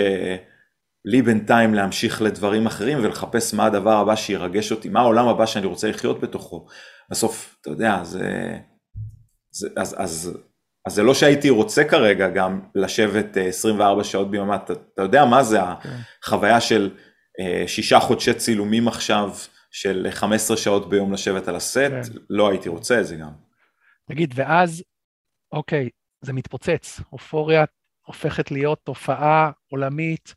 [1.06, 5.66] לי בינתיים להמשיך לדברים אחרים ולחפש מה הדבר הבא שירגש אותי, מה העולם הבא שאני
[5.66, 6.68] רוצה לחיות בתוכו.
[7.10, 8.58] בסוף, אתה יודע, זה...
[9.52, 10.38] זה אז, אז
[10.86, 15.26] אז זה לא שהייתי רוצה כרגע גם לשבת 24 אה, שעות ביממה, אתה, אתה יודע
[15.26, 15.90] מה זה כן.
[16.24, 16.92] החוויה של
[17.40, 19.30] אה, שישה חודשי צילומים עכשיו,
[19.72, 22.02] של 15 שעות ביום לשבת על הסט, כן.
[22.30, 23.32] לא הייתי רוצה את זה גם.
[24.10, 24.84] תגיד, ואז,
[25.52, 25.90] אוקיי,
[26.24, 27.66] זה מתפוצץ, אופוריה
[28.06, 30.36] הופכת להיות תופעה עולמית,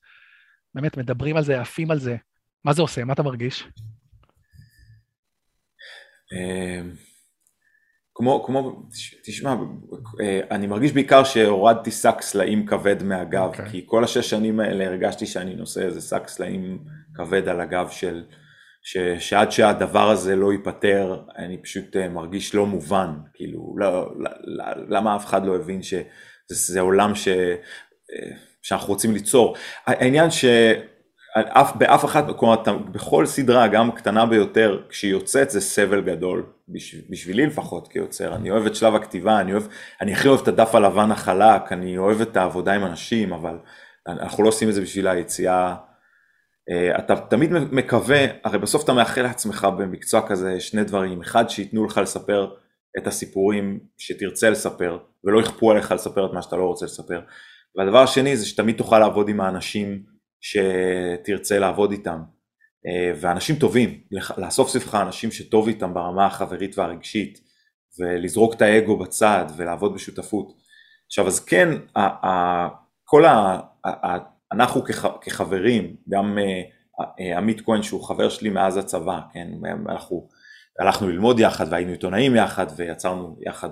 [0.75, 2.16] באמת מדברים על זה, עפים על זה,
[2.64, 3.05] מה זה עושה?
[3.05, 3.68] מה אתה מרגיש?
[6.33, 6.81] אה,
[8.14, 8.83] כמו, כמו,
[9.25, 9.55] תשמע,
[10.20, 13.46] אה, אני מרגיש בעיקר שהורדתי שק סלעים כבד מהגב, okay.
[13.46, 13.70] אוקיי.
[13.70, 18.25] כי כל השש שנים האלה הרגשתי שאני נושא איזה שק סלעים כבד על הגב של,
[18.88, 24.31] ש, שעד שהדבר הזה לא ייפתר, אני פשוט אה, מרגיש לא מובן, כאילו, לא, לא,
[24.44, 29.57] לא, למה אף אחד לא הבין שזה עולם ש, אה, שאנחנו רוצים ליצור.
[29.87, 30.44] העניין ש...
[31.38, 36.46] אף, באף אחת, כלומר בכל סדרה, גם קטנה ביותר, כשהיא יוצאת זה סבל גדול,
[37.11, 39.66] בשבילי לפחות כיוצר, אני אוהב את שלב הכתיבה, אני אוהב,
[40.01, 43.59] אני הכי אוהב את הדף הלבן החלק, אני אוהב את העבודה עם אנשים, אבל
[44.09, 45.86] אנחנו לא עושים את זה בשביל היציאה, אה,
[46.98, 51.98] אתה תמיד מקווה, הרי בסוף אתה מאחל לעצמך במקצוע כזה שני דברים, אחד שייתנו לך
[51.98, 52.55] לספר
[52.98, 57.20] את הסיפורים שתרצה לספר, ולא יכפו עליך לספר את מה שאתה לא רוצה לספר,
[57.76, 60.02] והדבר השני זה שתמיד תוכל לעבוד עם האנשים
[60.40, 62.22] שתרצה לעבוד איתם.
[62.87, 64.00] אה, ואנשים טובים,
[64.38, 67.40] לאסוף סביבך אנשים שטוב איתם ברמה החברית והרגשית,
[67.98, 70.52] ולזרוק את האגו בצד ולעבוד בשותפות.
[71.07, 71.68] עכשיו אז כן,
[73.05, 73.61] כל ה...
[74.52, 74.82] אנחנו
[75.20, 76.62] כחברים, גם אה,
[77.20, 79.48] אה, עמית כהן שהוא חבר שלי מאז הצבא, כן,
[79.88, 80.28] אנחנו
[80.80, 83.68] הלכנו ללמוד יחד והיינו עיתונאים יחד ויצרנו יחד.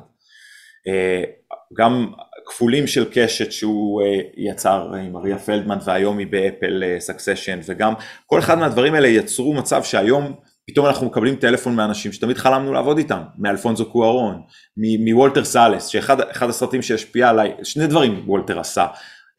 [1.79, 2.13] גם
[2.47, 7.95] כפולים של קשת שהוא אה, יצר עם מריה פלדמן והיום היא באפל סקסשן אה, וגם
[8.27, 10.35] כל אחד מהדברים האלה יצרו מצב שהיום
[10.67, 14.43] פתאום אנחנו מקבלים טלפון מאנשים שתמיד חלמנו לעבוד איתם, מאלפונזו קוארון,
[14.77, 18.87] מוולטר סאלס, שאחד הסרטים שהשפיע עליי, שני דברים וולטר עשה,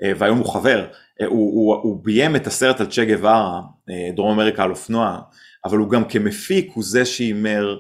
[0.04, 0.86] אה, והיום הוא חבר,
[1.22, 3.62] הוא, הוא, הוא ביים את הסרט על צ'ה גווארה,
[4.16, 5.20] דרום אמריקה על אופנוע,
[5.66, 7.78] אבל הוא גם כמפיק הוא זה שהימר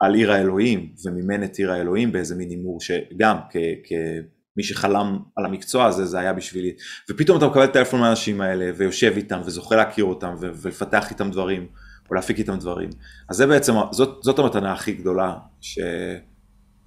[0.00, 3.56] על עיר האלוהים ומימן את עיר האלוהים באיזה מין הימור שגם כ...
[3.84, 3.92] כ
[4.56, 6.72] מי שחלם על המקצוע הזה זה היה בשבילי.
[7.10, 11.66] ופתאום אתה מקבל טלפון מהאנשים האלה ויושב איתם וזוכה להכיר אותם ולפתח איתם דברים
[12.10, 12.90] או להפיק איתם דברים.
[13.28, 15.78] אז זה בעצם זאת, זאת המתנה הכי גדולה ש,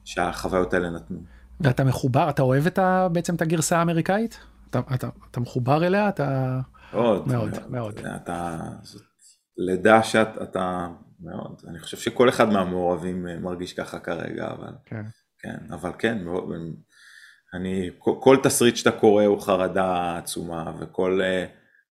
[0.06, 1.20] שהחוויות האלה נתנו.
[1.60, 4.40] ואתה מחובר אתה אוהב את ה, בעצם את הגרסה האמריקאית
[4.72, 6.60] אתה, אתה, אתה מחובר אליה אתה
[6.94, 8.60] מאוד מאוד מאוד אתה
[9.58, 10.88] לידה שאתה
[11.20, 15.04] מאוד אני חושב שכל אחד מהמעורבים מרגיש ככה כרגע אבל כן,
[15.40, 16.50] כן אבל כן מאוד,
[17.54, 21.50] אני, כל, כל תסריט שאתה קורא הוא חרדה עצומה, וכל uh,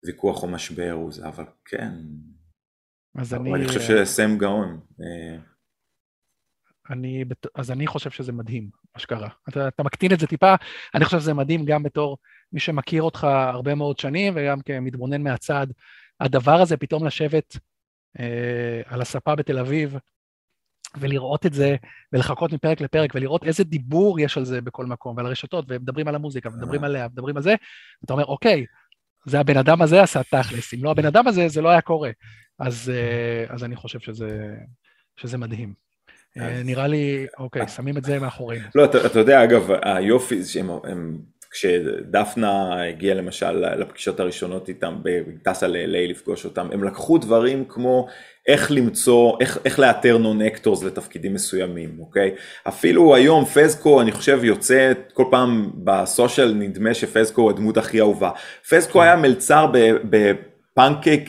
[0.08, 1.92] ויכוח או משבר הוא זה, אבל כן.
[3.18, 3.54] אז אני...
[3.54, 4.80] אני חושב אה, שסם גאון.
[6.90, 7.24] אני,
[7.56, 9.30] אז אני חושב שזה מדהים, מה שקרה.
[9.50, 10.56] אתה, אתה מקטין את זה טיפה,
[10.96, 12.18] אני חושב שזה מדהים גם בתור
[12.54, 15.68] מי שמכיר אותך הרבה מאוד שנים, וגם כמתבונן מהצד.
[16.20, 17.58] הדבר הזה, פתאום לשבת
[18.20, 19.98] אה, על הספה בתל אביב,
[21.00, 21.76] ולראות את זה,
[22.14, 26.16] ולחכות מפרק לפרק, ולראות איזה דיבור יש על זה בכל מקום, ועל הרשתות, ומדברים על
[26.16, 27.56] המוזיקה, ומדברים עליה, ומדברים על זה,
[28.02, 28.66] ואתה אומר, אוקיי,
[29.26, 32.12] זה הבן אדם הזה עשה תכלס, אם לא הבן אדם הזה, זה לא היה קורה.
[32.60, 34.56] אז, אה, אז אני חושב שזה,
[35.16, 35.74] שזה מדהים.
[36.38, 38.68] אה, נראה לי, אוקיי, שמים את זה מאחורינו.
[38.76, 41.18] לא, אתה, אתה יודע, אגב, היופי, שהם הם,
[41.52, 44.96] כשדפנה הגיעה למשל לפגישות הראשונות איתם,
[45.44, 48.08] טסה ל-LA לפגוש אותם, הם לקחו דברים כמו
[48.48, 52.36] איך למצוא, איך, איך לאתר non-actors לתפקידים מסוימים, אוקיי?
[52.68, 58.00] אפילו היום פזקו, אני חושב, יוצא כל פעם ב social, נדמה שפזקו הוא הדמות הכי
[58.00, 58.32] אהובה.
[58.70, 59.68] פזקו היה מלצר
[60.10, 61.22] בפנקק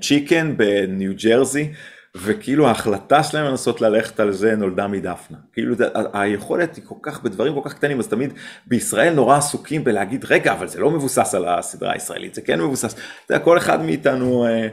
[0.00, 1.72] צ'יקן בניו ג'רזי,
[2.16, 5.38] וכאילו ההחלטה שלהם לנסות ללכת על זה נולדה מדפנה.
[5.52, 5.74] כאילו
[6.12, 8.32] היכולת היא כל כך בדברים כל כך קטנים, אז תמיד
[8.66, 12.94] בישראל נורא עסוקים בלהגיד, רגע, אבל זה לא מבוסס על הסדרה הישראלית, זה כן מבוסס.
[12.94, 14.68] אתה יודע, כל אחד מאיתנו, אה,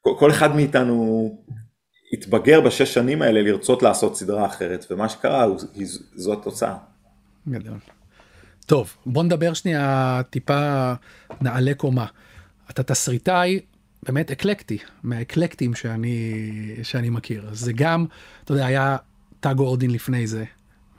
[0.00, 1.28] כל אחד מאיתנו
[2.12, 5.46] התבגר בשש שנים האלה לרצות לעשות סדרה אחרת, ומה שקרה
[6.14, 6.76] זו התוצאה.
[7.48, 7.78] גדול.
[8.66, 10.92] טוב, בוא נדבר שנייה טיפה
[11.40, 12.06] נעלה קומה.
[12.70, 13.60] אתה תסריטאי
[14.02, 16.42] באמת אקלקטי, מהאקלקטים שאני,
[16.82, 17.48] שאני מכיר.
[17.52, 18.06] זה גם,
[18.44, 18.96] אתה יודע, היה
[19.40, 20.44] טאגו אורדין לפני זה,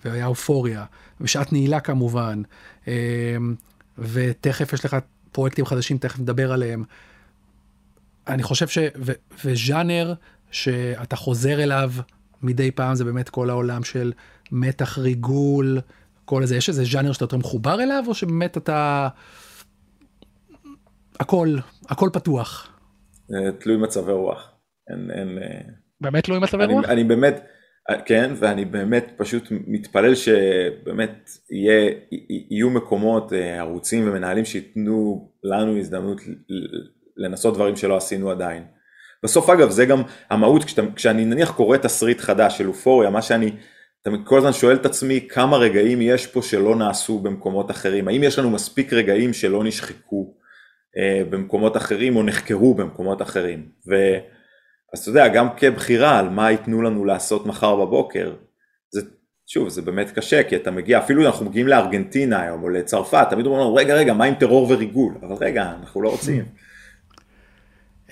[0.06, 0.86] והיה אופוריה,
[1.22, 2.42] ושעת נעילה כמובן,
[2.88, 2.94] אמ,
[3.98, 4.98] ותכף יש לך
[5.32, 6.84] פרויקטים חדשים, תכף נדבר עליהם.
[8.28, 8.78] אני חושב ש...
[8.96, 9.12] ו,
[9.46, 10.14] וז'אנר
[10.52, 11.92] שאתה חוזר אליו
[12.42, 14.14] מדי פעם, זה באמת כל העולם של
[14.52, 15.80] מתח ריגול,
[16.26, 19.08] כל איזה, יש איזה ז'אנר שאתה יותר מחובר אליו, או שבאמת אתה...
[21.20, 21.58] הכל,
[21.90, 22.71] הכל פתוח.
[23.36, 24.52] אה, תלוי מצבי רוח.
[24.90, 25.38] אין, אין...
[25.38, 25.62] אה,
[26.02, 26.86] באמת תלוי מצבי רוח?
[26.86, 27.46] אני באמת,
[27.90, 31.92] אה, כן, ואני באמת פשוט מתפלל שבאמת יהיה,
[32.50, 36.22] יהיו מקומות, ערוצים ומנהלים שייתנו לנו הזדמנות
[37.18, 38.64] לנסות דברים שלא עשינו עדיין.
[39.24, 43.52] בסוף אגב זה גם המהות, כשאתה, כשאני נניח קורא תסריט חדש של אופוריה, מה שאני
[44.24, 48.40] כל הזמן שואל את עצמי כמה רגעים יש פה שלא נעשו במקומות אחרים, האם יש
[48.40, 50.34] לנו מספיק רגעים שלא נשחקו
[51.30, 53.70] במקומות אחרים או נחקרו במקומות אחרים.
[53.90, 53.96] ו...
[54.94, 58.36] אז אתה יודע, גם כבחירה על מה ייתנו לנו לעשות מחר בבוקר,
[58.92, 59.02] זה,
[59.48, 63.46] שוב, זה באמת קשה, כי אתה מגיע, אפילו אנחנו מגיעים לארגנטינה היום או לצרפת, תמיד
[63.46, 65.14] אומרים לנו, רגע, רגע, מה עם טרור וריגול?
[65.22, 66.46] אבל רגע, אנחנו לא רוצים.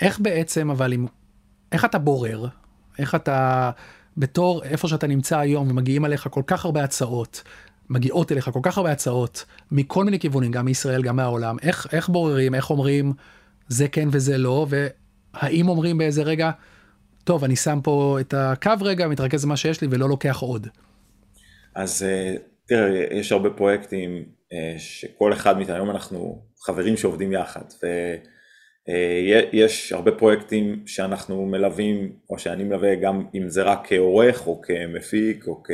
[0.01, 1.05] איך בעצם, אבל אם,
[1.71, 2.45] איך אתה בורר?
[2.99, 3.71] איך אתה,
[4.17, 7.43] בתור איפה שאתה נמצא היום ומגיעים עליך כל כך הרבה הצעות,
[7.89, 12.09] מגיעות אליך כל כך הרבה הצעות מכל מיני כיוונים, גם מישראל, גם מהעולם, איך, איך
[12.09, 13.13] בוררים, איך אומרים
[13.67, 16.51] זה כן וזה לא, והאם אומרים באיזה רגע,
[17.23, 20.67] טוב, אני שם פה את הקו רגע, מתרכז במה שיש לי ולא לוקח עוד.
[21.75, 27.63] אז אה, תראה, יש הרבה פרויקטים אה, שכל אחד מאיתנו, היום אנחנו חברים שעובדים יחד,
[28.87, 34.61] ויש אה, הרבה פרויקטים שאנחנו מלווים, או שאני מלווה גם אם זה רק כעורך או
[34.61, 35.71] כמפיק, או כ...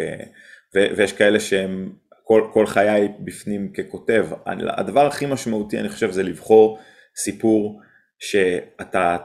[0.75, 1.93] ויש כאלה שהם
[2.27, 4.27] כל, כל חיי בפנים ככותב.
[4.77, 6.79] הדבר הכי משמעותי אני חושב זה לבחור
[7.17, 7.81] סיפור
[8.19, 9.17] שאתה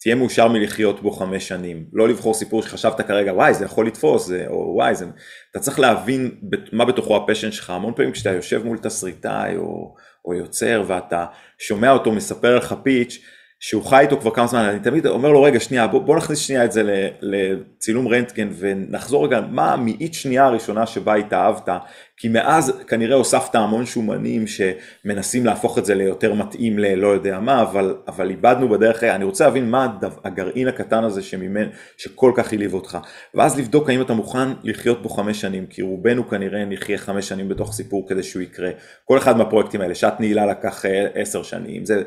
[0.00, 4.30] תהיה מאושר מלחיות בו חמש שנים, לא לבחור סיפור שחשבת כרגע וואי זה יכול לתפוס
[4.46, 5.06] או וואי זה,
[5.50, 6.40] אתה צריך להבין
[6.72, 11.26] מה בתוכו הפשן שלך, המון פעמים כשאתה יושב מול תסריטאי או, או יוצר ואתה
[11.58, 13.18] שומע אותו מספר לך פיץ'
[13.62, 16.38] שהוא חי איתו כבר כמה זמן, אני תמיד אומר לו רגע שנייה בוא, בוא נכניס
[16.38, 21.68] שנייה את זה לצילום רנטגן ונחזור רגע מה המאית שנייה הראשונה שבה התאהבת,
[22.16, 27.62] כי מאז כנראה הוספת המון שומנים שמנסים להפוך את זה ליותר מתאים ללא יודע מה,
[27.62, 32.74] אבל, אבל איבדנו בדרך, אני רוצה להבין מה הגרעין הקטן הזה שממנו, שכל כך העליב
[32.74, 32.98] אותך,
[33.34, 37.48] ואז לבדוק האם אתה מוכן לחיות בו חמש שנים, כי רובנו כנראה נחיה חמש שנים
[37.48, 38.70] בתוך סיפור כדי שהוא יקרה,
[39.04, 42.02] כל אחד מהפרויקטים האלה, שעת נעילה לקח אה, עשר שנים, זה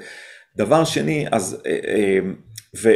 [0.58, 2.20] דבר שני, אז, אה, אה,
[2.84, 2.89] ו,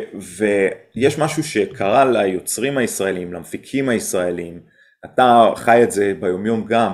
[0.96, 4.60] ויש משהו שקרה ליוצרים הישראלים, למפיקים הישראלים,
[5.06, 6.92] אתה חי את זה ביומיום גם,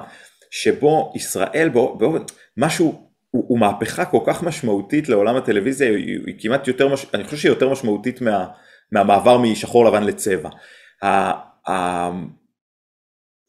[0.51, 2.23] שבו ישראל, באופן,
[2.57, 7.23] משהו, הוא, הוא מהפכה כל כך משמעותית לעולם הטלוויזיה, היא, היא כמעט יותר, מש, אני
[7.23, 8.47] חושב שהיא יותר משמעותית מה,
[8.91, 10.49] מהמעבר משחור לבן לצבע.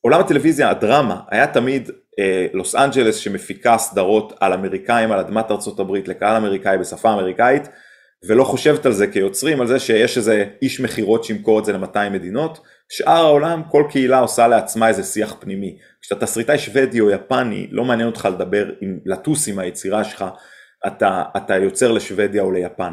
[0.01, 1.91] עולם הטלוויזיה, הדרמה, היה תמיד
[2.53, 7.69] לוס אנג'לס שמפיקה סדרות על אמריקאים, על אדמת ארצות הברית לקהל אמריקאי בשפה אמריקאית
[8.29, 12.09] ולא חושבת על זה כיוצרים, על זה שיש איזה איש מכירות שימכור את זה ל-200
[12.11, 15.79] מדינות, שאר העולם, כל קהילה עושה לעצמה איזה שיח פנימי.
[16.01, 20.25] כשאתה תסריטאי שוודי או יפני, לא מעניין אותך לדבר, עם, לטוס עם היצירה שלך,
[20.87, 22.93] אתה, אתה יוצר לשוודיה או ליפן.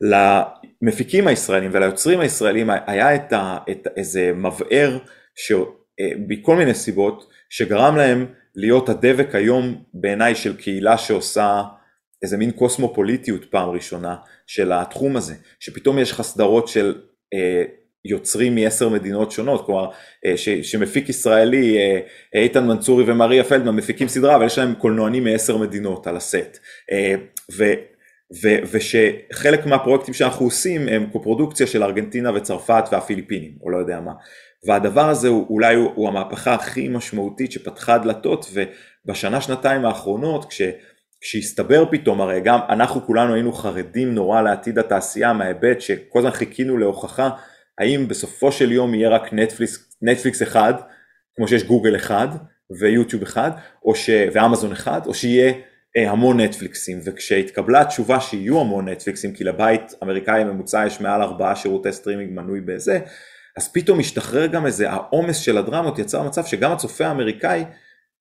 [0.00, 4.98] למפיקים הישראלים וליוצרים הישראלים היה את, ה, את איזה מבער
[5.34, 11.62] שמכל אה, מיני סיבות שגרם להם להיות הדבק היום בעיניי של קהילה שעושה
[12.22, 17.02] איזה מין קוסמופוליטיות פעם ראשונה של התחום הזה, שפתאום יש לך סדרות של
[17.34, 17.64] אה,
[18.04, 19.90] יוצרים מעשר מדינות שונות, כלומר
[20.26, 21.78] אה, ש, שמפיק ישראלי,
[22.34, 26.58] אה, איתן מנצורי ומריה פלדמן מפיקים סדרה אבל יש להם קולנוענים מעשר מדינות על הסט,
[26.92, 27.14] אה,
[27.56, 27.64] ו,
[28.42, 34.12] ו, ושחלק מהפרויקטים שאנחנו עושים הם קופרודוקציה של ארגנטינה וצרפת והפיליפינים, או לא יודע מה,
[34.66, 40.62] והדבר הזה הוא, אולי הוא, הוא המהפכה הכי משמעותית שפתחה דלתות ובשנה שנתיים האחרונות כש...
[41.20, 46.78] כשהסתבר פתאום, הרי גם אנחנו כולנו היינו חרדים נורא לעתיד התעשייה מההיבט שכל הזמן חיכינו
[46.78, 47.30] להוכחה
[47.78, 50.74] האם בסופו של יום יהיה רק נטפליקס, נטפליקס אחד,
[51.36, 52.28] כמו שיש גוגל אחד
[52.80, 53.50] ויוטיוב אחד,
[53.84, 54.10] או ש...
[54.32, 55.52] ואמזון אחד, או שיהיה
[55.96, 57.00] המון נטפליקסים.
[57.04, 62.60] וכשהתקבלה התשובה שיהיו המון נטפליקסים כי לבית אמריקאי ממוצע יש מעל ארבעה שירותי סטרימינג מנוי
[62.60, 62.98] בזה
[63.56, 67.64] אז פתאום משתחרר גם איזה העומס של הדרמות יצר מצב שגם הצופה האמריקאי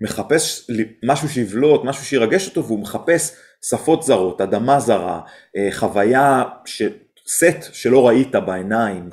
[0.02, 0.68] מחפש
[1.04, 3.36] משהו שיבלוט משהו שירגש אותו והוא מחפש
[3.70, 5.22] שפות זרות אדמה זרה
[5.58, 6.82] אה, חוויה ש...
[7.28, 9.10] סט שלא ראית בעיניים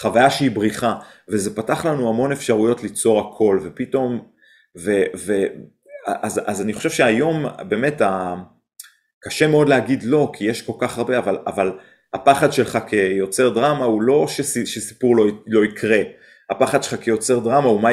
[0.00, 0.94] חוויה שהיא בריחה
[1.28, 4.28] וזה פתח לנו המון אפשרויות ליצור הכל ופתאום
[4.78, 5.32] ו, ו,
[6.06, 8.34] אז, אז אני חושב שהיום באמת ה,
[9.20, 11.72] קשה מאוד להגיד לא כי יש כל כך הרבה אבל, אבל
[12.14, 14.26] הפחד שלך כיוצר דרמה הוא לא
[14.64, 15.98] שסיפור לא, לא יקרה
[16.50, 17.88] הפחד שלך כיוצר דרמה הוא מה,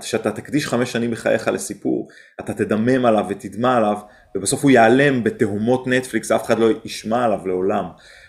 [0.00, 2.08] שאתה תקדיש חמש שנים בחייך לסיפור
[2.40, 3.98] אתה תדמם עליו ותדמע עליו
[4.36, 7.84] ובסוף הוא ייעלם בתהומות נטפליקס אף אחד לא ישמע עליו לעולם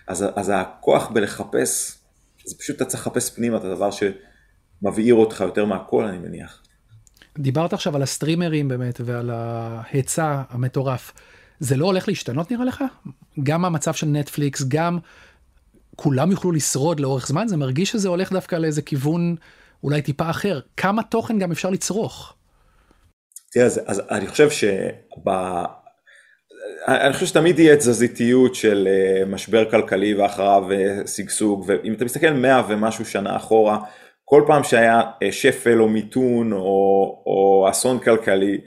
[0.07, 1.97] אז, אז הכוח בלחפש
[2.45, 6.63] זה פשוט אתה צריך לחפש פנימה את הדבר שמבעיר אותך יותר מהכל אני מניח.
[7.39, 11.13] דיברת עכשיו על הסטרימרים באמת ועל ההיצע המטורף.
[11.59, 12.83] זה לא הולך להשתנות נראה לך?
[13.43, 14.99] גם המצב של נטפליקס, גם
[15.97, 19.35] כולם יוכלו לשרוד לאורך זמן, זה מרגיש שזה הולך דווקא לאיזה כיוון
[19.83, 20.59] אולי טיפה אחר.
[20.77, 22.33] כמה תוכן גם אפשר לצרוך?
[23.51, 25.29] תראה, אז, אז אני חושב שב...
[26.87, 32.29] אני חושב שתמיד יהיה תזזיתיות של אה, משבר כלכלי ואחריו אה, שגשוג, ואם אתה מסתכל
[32.29, 33.79] מאה ומשהו שנה אחורה,
[34.25, 36.57] כל פעם שהיה אה, שפל או מיתון או,
[37.25, 38.61] או אסון כלכלי,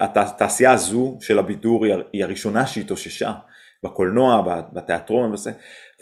[0.00, 3.32] התעשייה הזו של הבידור היא הראשונה שהתאוששה,
[3.84, 5.52] בקולנוע, בתיאטרון וזה,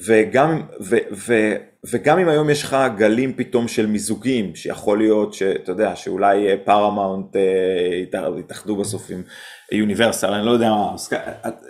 [0.07, 1.55] וגם, ו, ו,
[1.91, 7.37] וגם אם היום יש לך גלים פתאום של מיזוגים, שיכול להיות שאתה יודע, שאולי פארמאונט
[8.39, 9.23] יתאחדו בסוף עם
[9.73, 10.95] יוניברסל, אני לא יודע מה,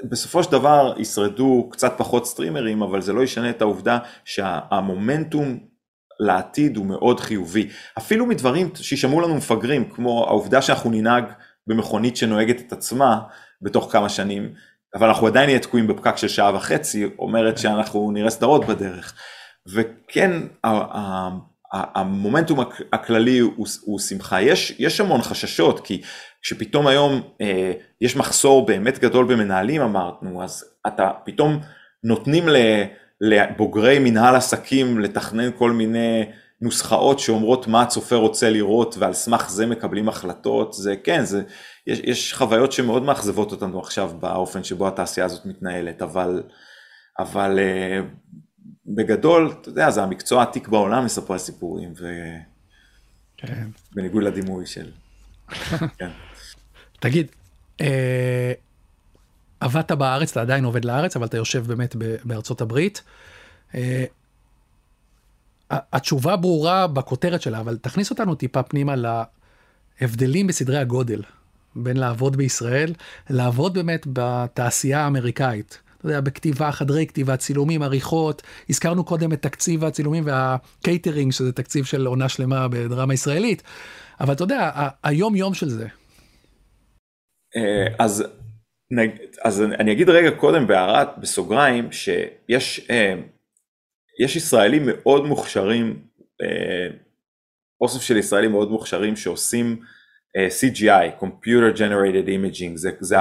[0.04, 5.58] בסופו של דבר ישרדו קצת פחות סטרימרים, אבל זה לא ישנה את העובדה שהמומנטום
[6.20, 7.68] לעתיד הוא מאוד חיובי.
[7.98, 11.24] אפילו מדברים שישמעו לנו מפגרים, כמו העובדה שאנחנו ננהג
[11.66, 13.20] במכונית שנוהגת את עצמה
[13.62, 14.52] בתוך כמה שנים,
[14.94, 19.14] אבל אנחנו עדיין נהיה תקועים בפקק של שעה וחצי, אומרת שאנחנו נראה סדרות בדרך.
[19.74, 20.30] וכן,
[21.72, 22.60] המומנטום
[22.92, 24.42] הכללי הוא, הוא שמחה.
[24.42, 26.02] יש, יש המון חששות, כי
[26.42, 31.60] כשפתאום היום אה, יש מחסור באמת גדול במנהלים אמרנו, אז אתה פתאום
[32.04, 32.44] נותנים
[33.20, 36.24] לבוגרי מנהל עסקים לתכנן כל מיני
[36.60, 41.42] נוסחאות שאומרות מה הצופה רוצה לראות ועל סמך זה מקבלים החלטות, זה כן, זה,
[41.86, 46.42] יש, יש חוויות שמאוד מאכזבות אותנו עכשיו באופן שבו התעשייה הזאת מתנהלת, אבל,
[47.18, 48.00] אבל אה,
[48.86, 52.06] בגדול, אתה יודע, זה המקצוע העתיק בעולם לספר סיפורים, ו...
[53.36, 53.68] כן.
[53.94, 54.90] בניגוד לדימוי של...
[55.98, 56.10] כן.
[57.00, 57.26] תגיד,
[57.80, 58.52] אה,
[59.60, 63.02] עבדת בארץ, אתה עדיין עובד לארץ, אבל אתה יושב באמת בארצות הברית.
[63.74, 64.04] אה,
[65.70, 68.94] התשובה ברורה בכותרת שלה, אבל תכניס אותנו טיפה פנימה
[70.00, 71.22] להבדלים בסדרי הגודל
[71.76, 72.92] בין לעבוד בישראל,
[73.30, 75.80] לעבוד באמת בתעשייה האמריקאית.
[75.98, 81.84] אתה יודע, בכתיבה, חדרי כתיבה, צילומים, עריכות, הזכרנו קודם את תקציב הצילומים והקייטרינג, שזה תקציב
[81.84, 83.62] של עונה שלמה בדרמה ישראלית,
[84.20, 84.70] אבל אתה יודע,
[85.02, 85.86] היום יום של זה,
[87.56, 88.24] אה, אז,
[89.44, 93.14] אז אני אגיד רגע קודם בהערת בסוגריים שיש אה,
[94.24, 96.02] יש ישראלים מאוד מוכשרים,
[96.42, 96.96] אה,
[97.80, 99.80] אוסף של ישראלים מאוד מוכשרים שעושים
[100.36, 103.16] CGI, Computer Generated Imaging, זה, זה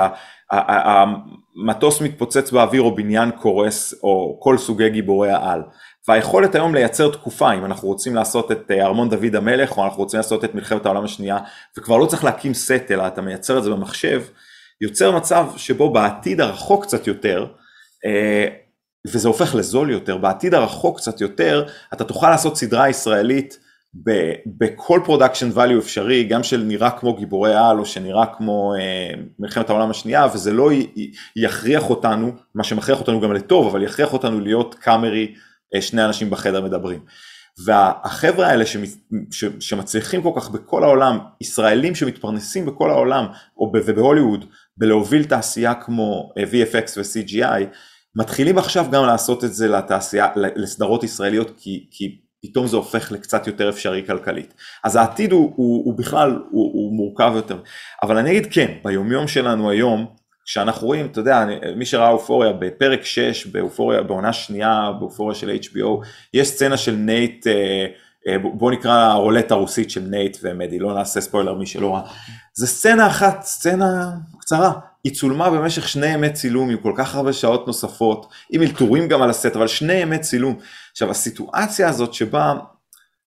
[0.52, 5.62] המטוס מתפוצץ באוויר או בניין קורס או כל סוגי גיבורי העל.
[6.08, 10.04] והיכולת היום לייצר תקופה, אם אנחנו רוצים לעשות את אה, ארמון דוד המלך, או אנחנו
[10.04, 11.38] רוצים לעשות את מלחמת העולם השנייה,
[11.78, 14.24] וכבר לא צריך להקים סט, אלא אתה מייצר את זה במחשב,
[14.82, 17.48] יוצר מצב שבו בעתיד הרחוק קצת יותר,
[18.06, 18.48] אה,
[19.08, 23.60] וזה הופך לזול יותר, בעתיד הרחוק קצת יותר, אתה תוכל לעשות סדרה ישראלית
[24.46, 29.70] בכל production value אפשרי, גם של נראה כמו גיבורי על, או שנראה כמו אה, מלחמת
[29.70, 30.72] העולם השנייה, וזה לא
[31.36, 35.36] יכריח אותנו, מה שמכריח אותנו גם לטוב, אבל יכריח אותנו להיות קאמרי
[35.76, 37.00] אה, שני אנשים בחדר מדברים.
[37.66, 38.64] והחבר'ה האלה
[39.60, 43.26] שמצליחים כל כך בכל העולם, ישראלים שמתפרנסים בכל העולם
[43.62, 44.46] ובהוליווד
[44.78, 47.64] בלהוביל תעשייה כמו אה, VFX ו-CGI,
[48.16, 53.48] מתחילים עכשיו גם לעשות את זה לתעשייה, לסדרות ישראליות כי, כי פתאום זה הופך לקצת
[53.48, 54.54] יותר אפשרי כלכלית.
[54.84, 57.58] אז העתיד הוא, הוא, הוא בכלל, הוא, הוא מורכב יותר.
[58.04, 60.06] אבל אני אגיד כן, ביומיום שלנו היום,
[60.46, 61.46] כשאנחנו רואים, אתה יודע,
[61.76, 67.48] מי שראה אופוריה בפרק 6, באופוריה, בעונה שנייה, באופוריה של HBO, יש סצנה של נייט,
[67.48, 67.86] אה,
[68.28, 72.02] אה, בוא נקרא הרולטה הרוסית של נייט ומדי, לא נעשה ספוילר מי שלא ראה.
[72.54, 74.72] זה סצנה אחת, סצנה קצרה,
[75.04, 79.22] היא צולמה במשך שני ימי צילום עם כל כך הרבה שעות נוספות, עם אלתורים גם
[79.22, 80.60] על הסט, אבל שני ימי צילום.
[80.92, 82.54] עכשיו הסיטואציה הזאת שבה,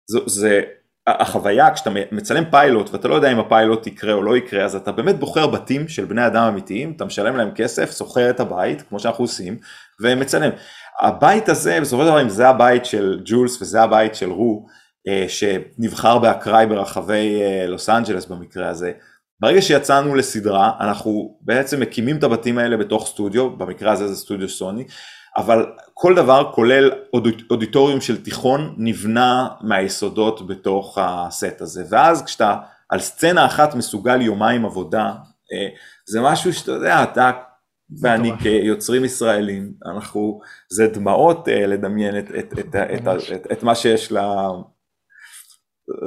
[0.07, 0.61] זה, זה
[1.07, 4.93] החוויה כשאתה מצלם פיילוט ואתה לא יודע אם הפיילוט יקרה או לא יקרה אז אתה
[4.93, 9.01] באמת בוחר בתים של בני אדם אמיתיים אתה משלם להם כסף שוכר את הבית כמו
[9.01, 9.57] שאנחנו עושים
[10.01, 10.51] ומצלם.
[11.01, 14.67] הבית הזה בסופו של דבר אם זה הבית של ג'ולס וזה הבית של רו
[15.09, 18.93] אה, שנבחר באקראי ברחבי אה, לוס אנג'לס במקרה הזה
[19.43, 24.49] ברגע שיצאנו לסדרה אנחנו בעצם מקימים את הבתים האלה בתוך סטודיו במקרה הזה זה סטודיו
[24.49, 24.85] סוני
[25.37, 26.91] אבל כל דבר כולל
[27.51, 31.85] אודיטוריום של תיכון נבנה מהיסודות בתוך הסט הזה.
[31.89, 32.57] ואז כשאתה
[32.89, 35.07] על סצנה אחת מסוגל יומיים עבודה
[35.53, 35.69] אה,
[36.07, 37.31] זה משהו שאתה יודע אתה
[38.01, 40.41] ואני כיוצרים ישראלים אנחנו
[40.71, 44.19] זה דמעות אה, לדמיין את, את, את, את, את, את מה שיש ל,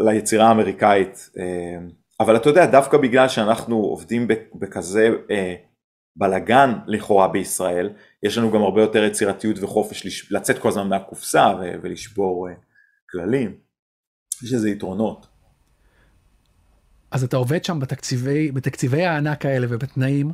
[0.05, 1.87] ליצירה האמריקאית אה,
[2.19, 5.09] אבל אתה יודע דווקא בגלל שאנחנו עובדים בכזה
[6.15, 7.89] בלגן לכאורה בישראל,
[8.23, 12.53] יש לנו גם הרבה יותר יצירתיות וחופש לצאת כל הזמן מהקופסה ולשבור אה,
[13.09, 13.55] כללים.
[14.43, 15.27] יש איזה יתרונות.
[17.11, 20.31] אז אתה עובד שם בתקציבי, בתקציבי הענק האלה ובתנאים,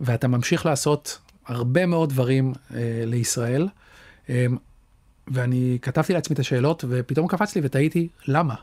[0.00, 3.68] ואתה ממשיך לעשות הרבה מאוד דברים אה, לישראל.
[4.30, 4.46] אה,
[5.28, 8.54] ואני כתבתי לעצמי את השאלות, ופתאום קפץ לי ותהיתי, למה?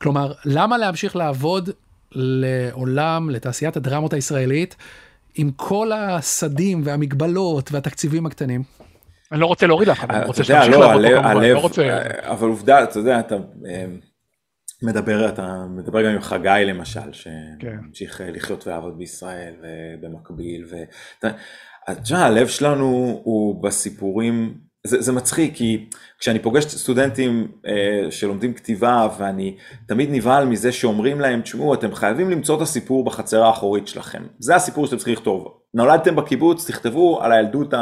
[0.00, 1.70] כלומר, למה להמשיך לעבוד
[2.12, 4.76] לעולם, לתעשיית הדרמות הישראלית,
[5.34, 8.62] עם כל הסדים והמגבלות והתקציבים הקטנים.
[9.32, 11.98] אני לא רוצה להוריד לך, אני רוצה שתמשיך לא, לעבוד כמובן, לא רוצה...
[12.20, 13.34] אבל עובדה, אתה יודע, אתה
[13.66, 13.84] אה,
[14.82, 18.32] מדבר, אתה מדבר גם עם חגי למשל, שהמשיך כן.
[18.32, 21.36] לחיות ולעבוד בישראל ובמקביל, ואתה
[22.10, 24.54] יודע, הלב שלנו הוא בסיפורים
[24.86, 29.56] זה, זה מצחיק כי כשאני פוגש סטודנטים אה, שלומדים כתיבה ואני
[29.86, 34.22] תמיד נבהל מזה שאומרים להם תשמעו אתם חייבים למצוא את הסיפור בחצר האחורית שלכם.
[34.38, 35.48] זה הסיפור שאתם צריכים לכתוב.
[35.74, 37.74] נולדתם בקיבוץ תכתבו על הילדות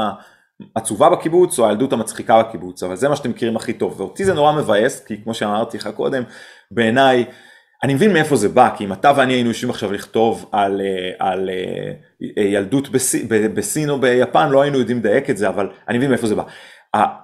[0.76, 4.00] העצובה בקיבוץ או הילדות המצחיקה בקיבוץ אבל זה מה שאתם מכירים הכי טוב.
[4.00, 6.22] ואותי זה נורא מבאס כי כמו שאמרתי לך קודם
[6.70, 7.24] בעיניי
[7.84, 11.28] אני מבין מאיפה זה בא כי אם אתה ואני היינו יושבים עכשיו לכתוב על, אה,
[11.28, 12.88] על אה, ילדות
[13.54, 16.42] בסין או ביפן לא היינו יודעים לדייק את זה אבל אני מבין מאיפה זה בא.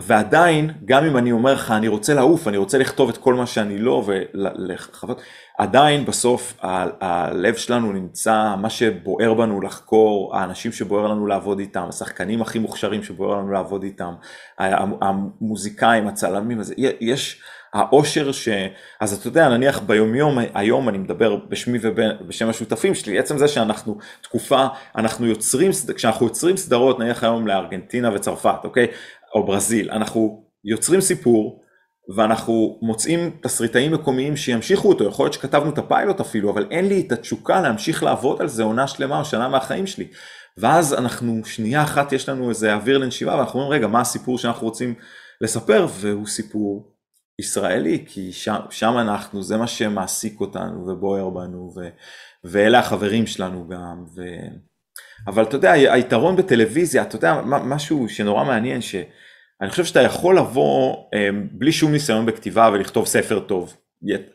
[0.00, 3.46] ועדיין, גם אם אני אומר לך, אני רוצה לעוף, אני רוצה לכתוב את כל מה
[3.46, 5.22] שאני לא ולחוות,
[5.58, 6.56] עדיין בסוף
[7.00, 13.02] הלב שלנו נמצא, מה שבוער בנו לחקור, האנשים שבוער לנו לעבוד איתם, השחקנים הכי מוכשרים
[13.02, 14.14] שבוער לנו לעבוד איתם,
[14.58, 17.42] המוזיקאים, הצלמים, אז יש
[17.74, 18.48] האושר ש...
[19.00, 23.98] אז אתה יודע, נניח ביומיום, היום אני מדבר בשמי ובשם השותפים שלי, עצם זה שאנחנו
[24.20, 28.86] תקופה, אנחנו יוצרים, כשאנחנו יוצרים סדרות, נניח היום לארגנטינה וצרפת, אוקיי?
[29.34, 31.64] או ברזיל, אנחנו יוצרים סיפור
[32.16, 37.04] ואנחנו מוצאים תסריטאים מקומיים שימשיכו אותו, יכול להיות שכתבנו את הפיילוט אפילו, אבל אין לי
[37.06, 40.08] את התשוקה להמשיך לעבוד על זה עונה שלמה או שנה מהחיים שלי.
[40.58, 44.66] ואז אנחנו, שנייה אחת יש לנו איזה אוויר לנשיבה ואנחנו אומרים רגע מה הסיפור שאנחנו
[44.66, 44.94] רוצים
[45.40, 46.94] לספר והוא סיפור
[47.40, 51.88] ישראלי כי שם, שם אנחנו, זה מה שמעסיק אותנו ובוער בנו ו,
[52.44, 54.04] ואלה החברים שלנו גם.
[54.16, 54.22] ו...
[55.26, 58.94] אבל אתה יודע היתרון בטלוויזיה, אתה יודע משהו שנורא מעניין ש...
[59.60, 63.76] אני חושב שאתה יכול לבוא אמ, בלי שום ניסיון בכתיבה ולכתוב ספר טוב.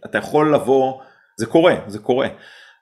[0.05, 1.01] אתה יכול לבוא,
[1.39, 2.28] זה קורה, זה קורה.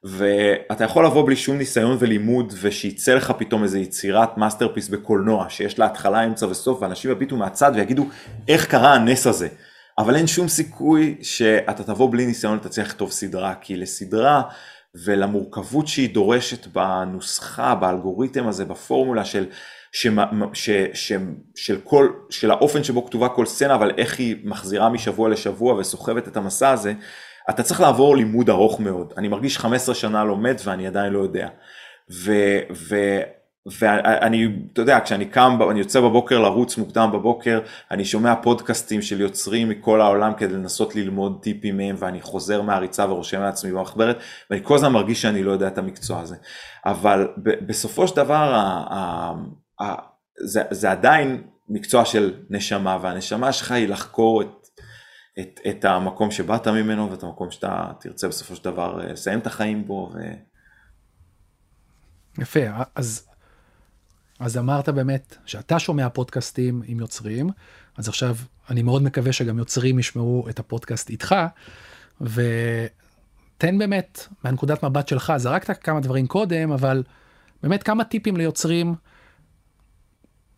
[0.03, 5.79] ואתה יכול לבוא בלי שום ניסיון ולימוד ושיצא לך פתאום איזה יצירת masterpiece בקולנוע שיש
[5.79, 8.05] לה התחלה, אמצע וסוף ואנשים יביטו מהצד ויגידו
[8.47, 9.47] איך קרה הנס הזה.
[9.97, 14.41] אבל אין שום סיכוי שאתה תבוא בלי ניסיון ותצליח לכתוב סדרה, כי לסדרה
[15.05, 19.45] ולמורכבות שהיא דורשת בנוסחה, באלגוריתם הזה, בפורמולה של
[20.53, 21.11] ש, ש,
[21.55, 26.27] של, כל, של האופן שבו כתובה כל סצנה, אבל איך היא מחזירה משבוע לשבוע וסוחבת
[26.27, 26.93] את המסע הזה,
[27.49, 29.13] אתה צריך לעבור לימוד ארוך מאוד.
[29.17, 31.47] אני מרגיש 15 שנה לומד ואני עדיין לא יודע.
[32.11, 32.31] ו,
[32.71, 33.19] ו,
[33.79, 37.59] ואני, אתה יודע, כשאני קם, אני יוצא בבוקר לרוץ מוקדם בבוקר,
[37.91, 43.05] אני שומע פודקאסטים של יוצרים מכל העולם כדי לנסות ללמוד טיפים מהם, ואני חוזר מהריצה
[43.09, 44.19] ורושם לעצמי במחברת,
[44.49, 46.35] ואני כל הזמן מרגיש שאני לא יודע את המקצוע הזה.
[46.85, 48.53] אבל בסופו של דבר,
[50.45, 54.47] זה, זה עדיין מקצוע של נשמה, והנשמה שלך היא לחקור את,
[55.39, 59.47] את, את המקום שבאת ממנו ואת המקום שאתה תרצה בסופו של דבר אה, לסיים את
[59.47, 60.11] החיים בו.
[60.13, 60.17] ו...
[62.41, 62.59] יפה,
[62.95, 63.27] אז,
[64.39, 67.49] אז אמרת באמת שאתה שומע פודקאסטים עם יוצרים,
[67.97, 68.35] אז עכשיו
[68.69, 71.35] אני מאוד מקווה שגם יוצרים ישמעו את הפודקאסט איתך,
[72.21, 77.03] ותן באמת מהנקודת מבט שלך, זרקת כמה דברים קודם, אבל
[77.63, 78.95] באמת כמה טיפים ליוצרים.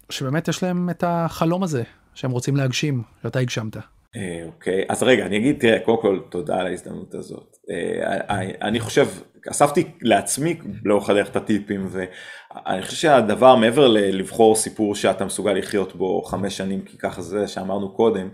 [0.10, 1.84] שבאמת יש להם את החלום הזה
[2.14, 3.78] שהם רוצים להגשים, שאתה הגשמת.
[4.16, 7.58] אה, אוקיי, אז רגע, אני אגיד, תראה, קודם כל תודה על ההזדמנות הזאת.
[7.70, 9.08] אה, אה, אני חושב,
[9.52, 15.96] אספתי לעצמי לאורך הדרך את הטיפים, ואני חושב שהדבר מעבר לבחור סיפור שאתה מסוגל לחיות
[15.96, 18.30] בו חמש שנים, כי ככה זה שאמרנו קודם,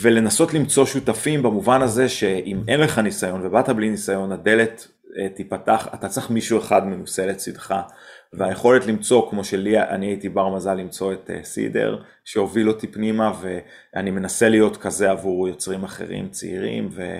[0.00, 4.88] ולנסות למצוא שותפים במובן הזה שאם אין לך ניסיון ובאת בלי ניסיון, הדלת
[5.34, 7.74] תיפתח, אתה צריך מישהו אחד מנוסה לצדך.
[8.32, 13.32] והיכולת למצוא, כמו שלי, אני הייתי בר מזל למצוא את uh, סידר, שהוביל אותי פנימה,
[13.40, 17.18] ואני מנסה להיות כזה עבור יוצרים אחרים, צעירים ו,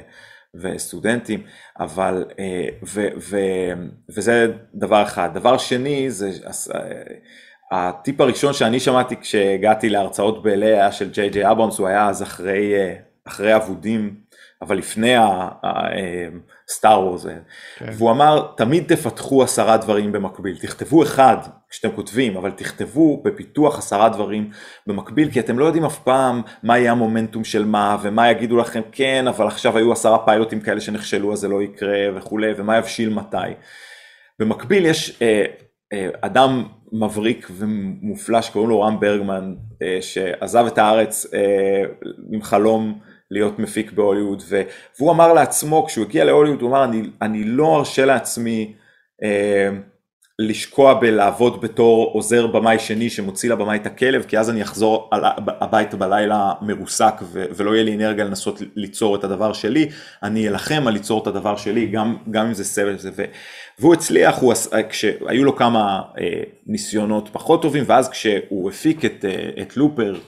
[0.55, 1.43] וסטודנטים,
[1.81, 2.35] אבל, uh,
[2.87, 3.39] ו, ו,
[4.17, 5.31] וזה דבר אחד.
[5.35, 6.77] דבר שני, זה uh,
[7.73, 12.75] הטיפ הראשון שאני שמעתי כשהגעתי להרצאות בלאה של ג'יי ג'יי אברמס, הוא היה אז אחרי,
[13.25, 14.29] אחרי אבודים.
[14.63, 16.31] אבל לפני הסטאר
[16.85, 17.33] וורס, אה,
[17.79, 17.91] כן.
[17.93, 21.37] והוא אמר תמיד תפתחו עשרה דברים במקביל, תכתבו אחד
[21.71, 24.51] כשאתם כותבים, אבל תכתבו בפיתוח עשרה דברים
[24.87, 28.81] במקביל, כי אתם לא יודעים אף פעם מה יהיה המומנטום של מה, ומה יגידו לכם
[28.93, 33.09] כן, אבל עכשיו היו עשרה פיילוטים כאלה שנכשלו אז זה לא יקרה וכולי, ומה יבשיל
[33.15, 33.37] מתי.
[34.39, 35.45] במקביל יש אה,
[35.93, 41.83] אה, אדם מבריק ומופלא שקוראים לו רם ברגמן, אה, שעזב את הארץ אה,
[42.33, 42.99] עם חלום
[43.31, 44.43] להיות מפיק בהוליווד,
[44.99, 48.75] והוא אמר לעצמו כשהוא הגיע להוליווד, הוא אמר אני, אני לא ארשה לעצמי
[49.23, 49.71] אה,
[50.41, 55.11] לשקוע בלעבוד בתור עוזר במאי שני שמוציא לבמאי את הכלב, כי אז אני אחזור
[55.61, 59.89] הביתה בלילה מרוסק ו, ולא יהיה לי אנרגיה לנסות ליצור את הדבר שלי,
[60.23, 63.25] אני אלחם על ליצור את הדבר שלי, גם, גם אם זה סבל וזה, ו,
[63.79, 64.55] והוא הצליח, הוא,
[64.89, 70.19] כשהיו לו כמה אה, ניסיונות פחות טובים, ואז כשהוא הפיק את, אה, את Looper,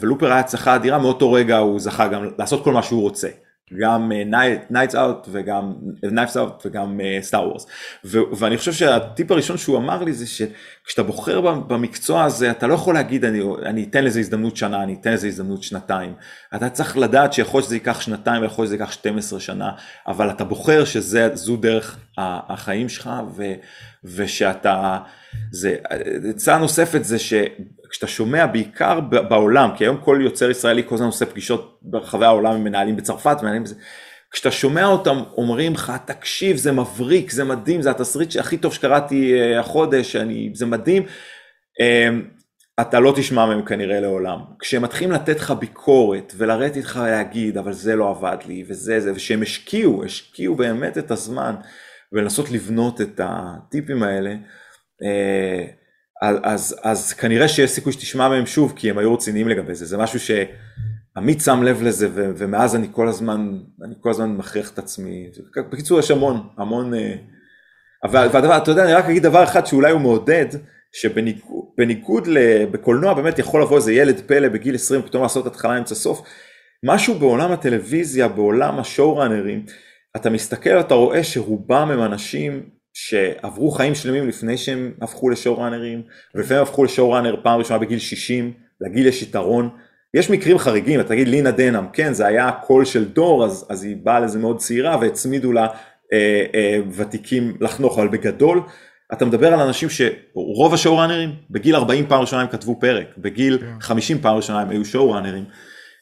[0.00, 3.28] ו Looper היה הצלחה אדירה, מאותו רגע הוא זכה גם לעשות כל מה שהוא רוצה.
[3.74, 4.56] גם אה,
[4.94, 7.66] Out וגם Knives Out וגם Star אה, Wars
[8.04, 12.94] ואני חושב שהטיפ הראשון שהוא אמר לי זה שכשאתה בוחר במקצוע הזה אתה לא יכול
[12.94, 16.14] להגיד אני, אני אתן לזה הזדמנות שנה אני אתן לזה הזדמנות שנתיים
[16.54, 19.70] אתה צריך לדעת שיכול שזה ייקח שנתיים ויכול שזה ייקח 12 שנה
[20.06, 23.52] אבל אתה בוחר שזו דרך החיים שלך ו,
[24.04, 24.98] ושאתה
[25.50, 25.76] זה
[26.30, 27.34] עצה נוספת זה ש...
[27.90, 32.52] כשאתה שומע בעיקר בעולם, כי היום כל יוצר ישראלי כל הזמן עושה פגישות ברחבי העולם
[32.52, 33.74] עם מנהלים בצרפת, מנהלים בזה,
[34.30, 39.34] כשאתה שומע אותם אומרים לך, תקשיב, זה מבריק, זה מדהים, זה התסריט הכי טוב שקראתי
[39.34, 42.40] uh, החודש, אני, זה מדהים, um,
[42.80, 44.38] אתה לא תשמע מהם כנראה לעולם.
[44.58, 49.12] כשהם מתחילים לתת לך ביקורת ולרדת איתך להגיד, אבל זה לא עבד לי, וזה זה,
[49.12, 51.54] ושהם השקיעו, השקיעו באמת את הזמן
[52.12, 54.34] ולנסות לבנות את הטיפים האלה,
[55.02, 55.85] uh,
[56.22, 59.86] אז, אז, אז כנראה שיש סיכוי שתשמע מהם שוב כי הם היו רציניים לגבי זה,
[59.86, 64.70] זה משהו שעמית שם לב לזה ו, ומאז אני כל הזמן, אני כל הזמן מכריח
[64.70, 65.30] את עצמי,
[65.70, 67.14] בקיצור יש המון, המון, אה,
[68.04, 70.46] אבל והדבר, אתה יודע, אני רק אגיד דבר אחד שאולי הוא מעודד,
[70.92, 72.28] שבניגוד
[72.70, 76.22] בקולנוע באמת יכול לבוא איזה ילד פלא בגיל 20 פתאום לעשות התחלה אמצע סוף,
[76.84, 79.64] משהו בעולם הטלוויזיה, בעולם השואו-ראנרים,
[80.16, 86.02] אתה מסתכל אתה רואה שרובם הם אנשים שעברו חיים שלמים לפני שהם הפכו לשואו-ראנרים,
[86.34, 89.68] ולפעמים הפכו לשואו-ראנר פעם ראשונה בגיל 60, לגיל יש יתרון.
[90.14, 93.84] יש מקרים חריגים, אתה תגיד לינה דנאם, כן, זה היה קול של דור, אז, אז
[93.84, 95.66] היא באה לזה מאוד צעירה והצמידו לה
[96.12, 98.62] אה, אה, ותיקים לחנוך, אבל בגדול,
[99.12, 104.16] אתה מדבר על אנשים שרוב השואו-ראנרים, בגיל 40 פעם ראשונה הם כתבו פרק, בגיל 50
[104.16, 104.22] כן.
[104.22, 105.44] פעם ראשונה הם היו שואו-ראנרים,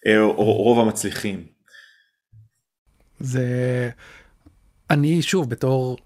[0.06, 1.44] אה, רוב המצליחים.
[3.20, 3.90] זה,
[4.90, 5.96] אני שוב, בתור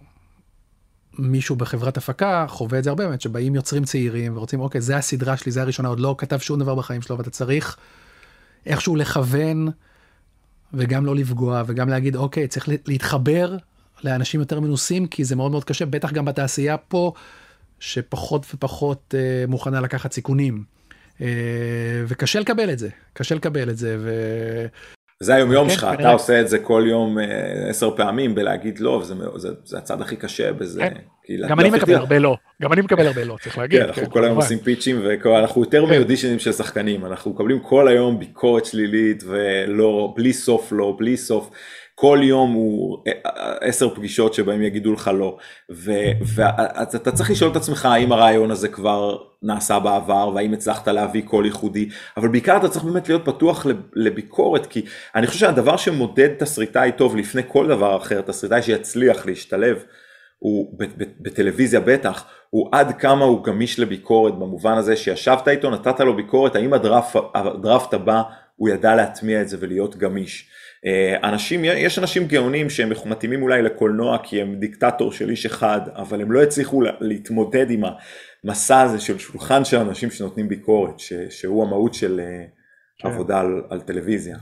[1.19, 5.37] מישהו בחברת הפקה חווה את זה הרבה באמת שבאים יוצרים צעירים ורוצים אוקיי זה הסדרה
[5.37, 7.77] שלי זה הראשונה עוד לא כתב שום דבר בחיים שלו ואתה צריך
[8.67, 9.69] איכשהו לכוון
[10.75, 13.57] וגם לא לפגוע וגם להגיד אוקיי צריך להתחבר
[14.05, 17.13] לאנשים יותר מנוסים כי זה מאוד מאוד קשה בטח גם בתעשייה פה
[17.81, 20.65] שפחות ופחות אה, מוכנה לקחת סיכונים.
[21.21, 24.11] אה, וקשה לקבל את זה קשה לקבל את זה ו...
[25.23, 27.25] זה היומיום כן, שלך, אתה עושה את זה כל יום אה,
[27.69, 29.03] עשר פעמים בלהגיד לא,
[29.65, 30.81] זה הצד הכי קשה בזה.
[30.81, 30.95] כן.
[31.49, 33.81] גם אני מקבל הרבה לא, גם אני מקבל הרבה לא, צריך להגיד.
[33.81, 38.19] כן, אנחנו כל היום עושים פיצ'ים ואנחנו יותר מאודישנים של שחקנים, אנחנו מקבלים כל היום
[38.19, 41.51] ביקורת שלילית ולא, בלי סוף לא, בלי סוף.
[42.01, 45.37] כל יום הוא אה, אה, עשר פגישות שבהם יגידו לך לא,
[45.69, 51.47] ואתה צריך לשאול את עצמך האם הרעיון הזה כבר נעשה בעבר והאם הצלחת להביא קול
[51.47, 54.85] ייחודי, אבל בעיקר אתה צריך באמת להיות פתוח לביקורת, כי
[55.15, 59.83] אני חושב שהדבר שמודד תסריטאי טוב לפני כל דבר אחר, תסריטאי שיצליח להשתלב,
[60.39, 60.79] הוא
[61.21, 66.57] בטלוויזיה בטח, הוא עד כמה הוא גמיש לביקורת במובן הזה שישבת איתו, נתת לו ביקורת,
[66.57, 66.73] האם
[67.35, 68.23] הדראפט הבא
[68.57, 70.51] הוא ידע להטמיע את זה ולהיות גמיש.
[70.87, 75.81] אה, אנשים, יש אנשים גאונים שהם מתאימים אולי לקולנוע כי הם דיקטטור של איש אחד,
[75.95, 77.83] אבל הם לא הצליחו להתמודד עם
[78.45, 82.45] המסע הזה של שולחן של אנשים שנותנים ביקורת, ש, שהוא המהות של אה,
[82.99, 83.09] כן.
[83.09, 84.37] עבודה על, על טלוויזיה.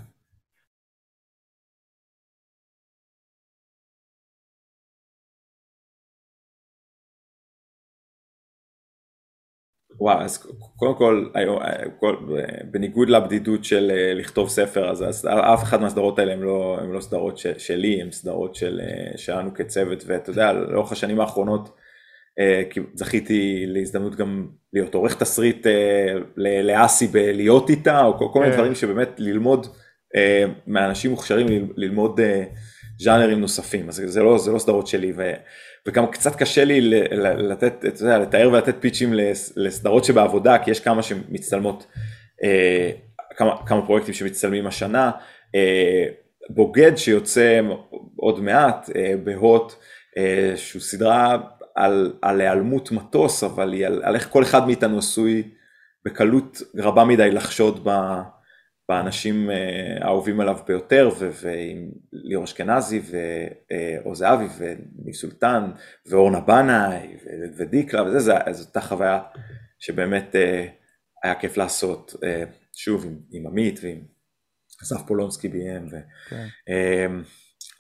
[10.00, 11.28] וואו, אז קודם כל,
[12.00, 12.16] כל,
[12.70, 16.92] בניגוד לבדידות של אה, לכתוב ספר, אז, אז אף אחד מהסדרות האלה הם לא, הם
[16.92, 21.76] לא סדרות ש, שלי, הם סדרות של, אה, שלנו כצוות, ואתה יודע, לאורך השנים האחרונות
[22.38, 22.62] אה,
[22.94, 25.66] זכיתי להזדמנות גם להיות עורך תסריט
[26.36, 28.58] לאסי בלהיות איתה, או כל, כל מיני כן.
[28.58, 29.66] דברים שבאמת ללמוד
[30.66, 32.20] מאנשים מוכשרים, ללמוד
[32.98, 35.12] ז'אנרים נוספים, אז זה לא, זה לא סדרות שלי.
[35.16, 35.32] ו,
[35.86, 36.80] וגם קצת קשה לי
[37.20, 39.12] לתת, אתה יודע, לתאר ולתת פיצ'ים
[39.56, 41.86] לסדרות שבעבודה, כי יש כמה שמצטלמות,
[42.44, 42.90] אה,
[43.36, 45.10] כמה, כמה פרויקטים שמצטלמים השנה.
[45.54, 46.04] אה,
[46.50, 47.60] בוגד שיוצא
[48.16, 49.72] עוד מעט אה, בהוט,
[50.56, 51.36] שהוא סדרה
[51.74, 55.42] על, על היעלמות מטוס, אבל היא על, על איך כל אחד מאיתנו עשוי
[56.04, 57.90] בקלות רבה מדי לחשוד ב...
[58.88, 61.10] באנשים אה, האהובים עליו ביותר,
[61.42, 65.70] ועם ליאור אשכנזי ועוז זהבי וניב סולטן
[66.06, 67.16] ואורנה בנאי
[67.56, 69.22] ודיקלה וזה, זו אותה חוויה
[69.78, 70.66] שבאמת אה,
[71.24, 74.00] היה כיף לעשות, אה, שוב עם, עם עמית ועם
[74.82, 75.96] אסף פולונסקי ביים, ו...
[76.28, 76.46] כן.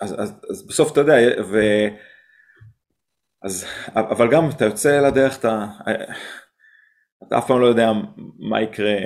[0.00, 1.14] אז, אז, אז בסוף אתה יודע,
[1.50, 1.58] ו...
[3.42, 5.66] אז, אבל גם אתה יוצא לדרך, אתה...
[7.28, 7.92] אתה אף פעם לא יודע
[8.38, 8.96] מה יקרה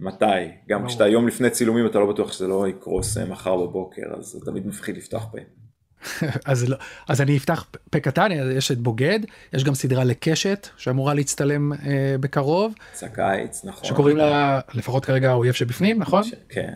[0.00, 0.24] מתי,
[0.68, 4.24] גם כשאתה יום לפני צילומים אתה לא בטוח שזה לא יקרוס אה, מחר בבוקר, אז
[4.24, 5.38] זה תמיד מפחיד לפתוח פה.
[6.50, 6.76] אז, לא,
[7.08, 9.20] אז אני אפתח פה קטן, יש את בוגד,
[9.52, 12.74] יש גם סדרה לקשת שאמורה להצטלם אה, בקרוב.
[12.94, 13.84] זה הקיץ, נכון.
[13.84, 16.24] שקוראים לה, לפחות כרגע האויב שבפנים, נכון?
[16.24, 16.34] ש...
[16.48, 16.72] כן,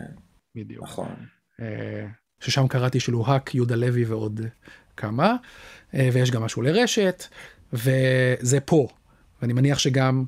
[0.55, 0.83] בדיוק.
[0.83, 1.15] נכון.
[1.61, 2.05] אה,
[2.39, 4.41] ששם קראתי שלוהק, יהודה לוי ועוד
[4.97, 5.35] כמה,
[5.93, 7.23] אה, ויש גם משהו לרשת,
[7.73, 8.87] וזה פה,
[9.41, 10.25] ואני מניח שגם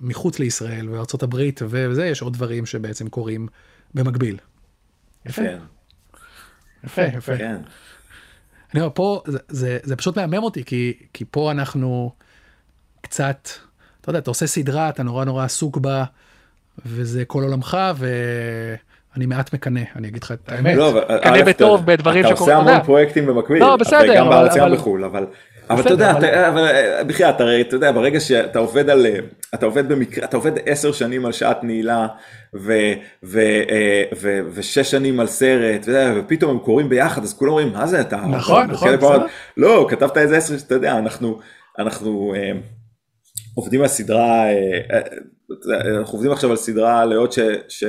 [0.00, 3.48] מחוץ לישראל וארצות הברית וזה, יש עוד דברים שבעצם קורים
[3.94, 4.36] במקביל.
[5.26, 5.42] יפה.
[6.84, 7.36] יפה, יפה.
[7.36, 7.56] כן.
[8.74, 12.12] אני אומר, פה זה, זה, זה פשוט מהמם אותי, כי, כי פה אנחנו
[13.00, 13.48] קצת,
[14.00, 16.04] אתה יודע, אתה עושה סדרה, אתה נורא נורא עסוק בה,
[16.86, 20.76] וזה כל עולמך, ואני מעט מקנא, אני אגיד לך את האמת.
[20.76, 22.52] לא, מקנא בטוב בדברים שקורים.
[22.52, 23.60] אתה עושה המון פרויקטים במקביל.
[23.60, 24.16] לא, בסדר.
[24.16, 25.26] גם בארץ, בחו"ל, אבל...
[25.70, 29.18] אבל אתה יודע, אה, בחייאת, הרי אתה יודע, ברגע שאתה עובד על, אה,
[29.54, 32.06] אתה עובד במקרה, אתה עובד עשר שנים על שעת נעילה,
[32.70, 32.94] אה,
[34.54, 38.16] ושש שנים על סרט, ופתאום הם קוראים ביחד, אז כולם אומרים, מה זה אתה?
[38.16, 39.26] נכון, נכון, נכון.
[39.56, 41.38] לא, כתבת איזה עשר, אתה יודע, אנחנו,
[41.78, 42.34] אנחנו
[43.54, 44.44] עובדים על סדרה,
[45.98, 47.32] אנחנו עובדים עכשיו על סדרה לעוד
[47.68, 47.84] ש...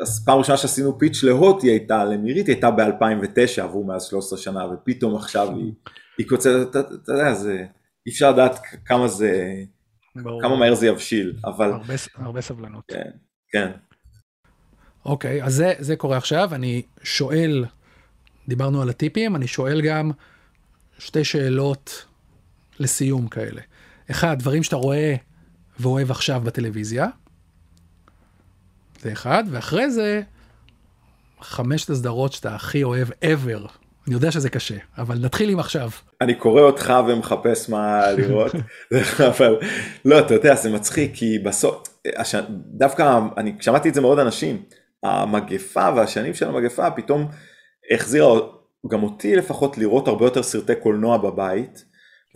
[0.00, 4.38] אז פעם ראשונה שעשינו פיץ' להוט היא הייתה, למירית היא הייתה ב-2009 עברו מאז 13
[4.38, 5.72] שנה ופתאום עכשיו היא
[6.18, 7.64] היא קוצרת, אתה, אתה יודע, זה,
[8.06, 9.54] אי אפשר לדעת כמה זה,
[10.16, 10.42] ברור.
[10.42, 11.72] כמה מהר זה יבשיל, אבל...
[11.72, 12.84] הרבה, הרבה סבלנות.
[12.88, 13.10] כן,
[13.48, 13.70] כן.
[15.04, 17.64] אוקיי, אז זה, זה קורה עכשיו, אני שואל,
[18.48, 20.10] דיברנו על הטיפים, אני שואל גם
[20.98, 22.06] שתי שאלות
[22.78, 23.62] לסיום כאלה.
[24.10, 25.14] אחד, דברים שאתה רואה
[25.80, 27.06] ואוהב עכשיו בטלוויזיה,
[29.00, 30.22] זה אחד, ואחרי זה,
[31.40, 33.68] חמשת הסדרות שאתה הכי אוהב ever
[34.06, 35.90] אני יודע שזה קשה, אבל נתחיל עם עכשיו.
[36.20, 38.52] אני קורא אותך ומחפש מה לראות,
[39.30, 39.56] אבל
[40.04, 41.82] לא, אתה יודע, זה מצחיק, כי בסוף,
[42.54, 44.62] דווקא, אני שמעתי את זה מעוד אנשים,
[45.02, 47.28] המגפה והשנים של המגפה פתאום
[47.90, 48.40] החזירה
[48.88, 51.84] גם אותי לפחות לראות הרבה יותר סרטי קולנוע בבית.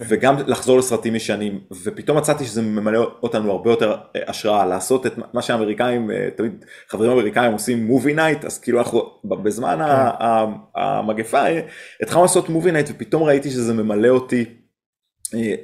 [0.01, 5.13] וגם לחזור לסרטים ישנים ופתאום מצאתי שזה ממלא אותנו הרבה יותר אה, השראה לעשות את
[5.35, 10.53] מה שהאמריקאים אה, תמיד חברים אמריקאים עושים movie night אז כאילו אנחנו בזמן כן.
[10.75, 11.61] המגפה אה,
[12.03, 14.45] התחלנו לעשות movie night ופתאום ראיתי שזה ממלא אותי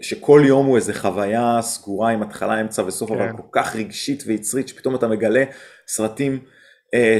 [0.01, 3.37] שכל יום הוא איזה חוויה סגורה עם התחלה אמצע וסוף אבל כן.
[3.37, 5.45] כל כך רגשית ויצרית שפתאום אתה מגלה
[5.89, 6.39] סרטים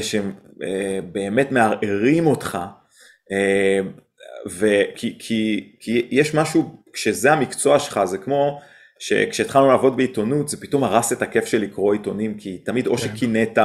[0.01, 0.31] שהם
[1.11, 2.57] באמת מערערים אותך.
[4.47, 8.59] וכי כי, כי יש משהו כשזה המקצוע שלך זה כמו
[8.99, 12.97] שכשהתחלנו לעבוד בעיתונות זה פתאום הרס את הכיף של לקרוא עיתונים כי תמיד או כן.
[12.97, 13.57] שקינאת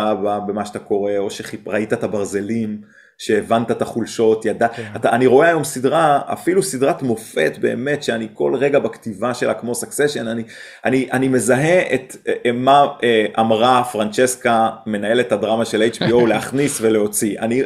[0.47, 2.81] במה שאתה קורא או שראית את הברזלים
[3.19, 4.93] שהבנת את החולשות ידע כן.
[4.97, 9.75] אתה, אני רואה היום סדרה אפילו סדרת מופת באמת שאני כל רגע בכתיבה שלה כמו
[9.75, 10.43] סקסשן אני,
[10.85, 17.39] אני, אני מזהה את אה, מה אה, אמרה פרנצ'סקה מנהלת הדרמה של HBO להכניס ולהוציא
[17.41, 17.63] אני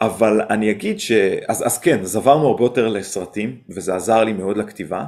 [0.00, 1.12] אבל אני אגיד ש...
[1.48, 5.04] אז, אז כן, אז עברנו הרבה יותר לסרטים, וזה עזר לי מאוד לכתיבה,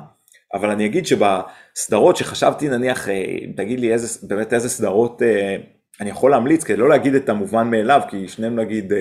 [0.54, 3.24] אבל אני אגיד שבסדרות שחשבתי נניח, אה,
[3.56, 5.56] תגיד לי איזה, באמת איזה סדרות אה,
[6.00, 8.92] אני יכול להמליץ, כדי לא להגיד את המובן מאליו, כי שנינו נגיד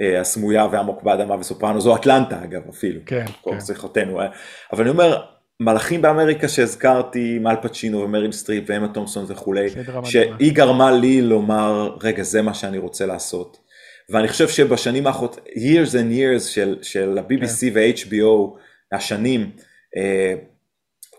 [0.00, 3.60] אה, הסמויה והמוק באדמה וסופרנו, זו אטלנטה אגב אפילו, כן, כל כן.
[3.60, 4.20] שיחותינו,
[4.72, 5.22] אבל אני אומר,
[5.60, 9.68] מלאכים באמריקה שהזכרתי, אל פצ'ינו ומריל סטריפ ואמה תומסון וכולי,
[10.04, 13.69] שהיא גרמה לי לומר, רגע זה מה שאני רוצה לעשות.
[14.10, 17.68] ואני חושב שבשנים האחרונות, years and years של, של ה-BBC כן.
[17.74, 18.58] ו-HBO,
[18.92, 19.50] השנים,
[19.96, 20.34] אה,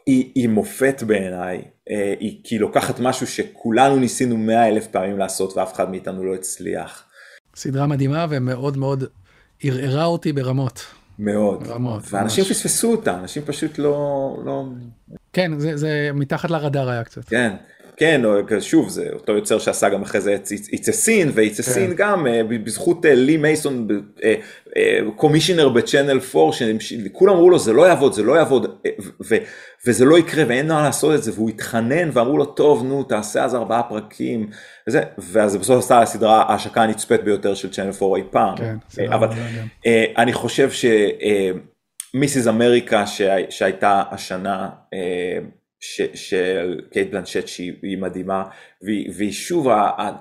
[0.05, 1.61] היא, היא מופת בעיניי,
[1.91, 6.25] אה, היא כי היא לוקחת משהו שכולנו ניסינו מאה אלף פעמים לעשות ואף אחד מאיתנו
[6.25, 7.05] לא הצליח.
[7.55, 9.03] סדרה מדהימה ומאוד מאוד
[9.63, 10.85] ערערה אותי ברמות.
[11.19, 12.51] מאוד, רמות, ואנשים ממש.
[12.53, 14.63] פספסו אותה, אנשים פשוט לא, לא,
[15.33, 17.25] כן, זה, זה מתחת לרדאר היה קצת.
[17.29, 17.55] כן,
[17.97, 18.21] כן,
[18.59, 21.89] שוב זה אותו יוצר שעשה גם אחרי זה את It's a Sin, ו-It's a כן.
[21.91, 23.87] Sin גם אה, בזכות לי מייסון,
[25.15, 28.91] קומישיונר בצ'אנל 4, שכולם אמרו לו זה לא יעבוד, זה לא יעבוד, אה,
[29.29, 29.35] ו-
[29.87, 33.43] וזה לא יקרה ואין מה לעשות את זה, והוא התחנן ואמרו לו טוב נו תעשה
[33.43, 34.49] אז ארבעה פרקים,
[34.87, 39.15] וזה, ואז בסוף עשתה הסדרה ההשקה הנצפית ביותר של צ'אנל 4 אי פעם, כן, אה,
[39.15, 39.27] אבל
[40.17, 40.69] אני חושב
[42.13, 43.03] שמיסיס אמריקה
[43.49, 44.69] שהייתה השנה
[45.82, 48.43] ש- של קייט בלנשט שהיא היא מדהימה
[48.82, 49.67] והיא, והיא שוב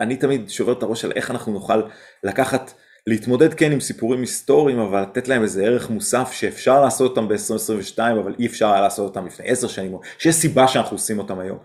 [0.00, 1.82] אני תמיד שובר את הראש על איך אנחנו נוכל
[2.24, 2.72] לקחת
[3.06, 7.98] להתמודד כן עם סיפורים היסטוריים אבל לתת להם איזה ערך מוסף שאפשר לעשות אותם ב-2022
[7.98, 11.58] אבל אי אפשר היה לעשות אותם לפני עשר שנים שיש סיבה שאנחנו עושים אותם היום.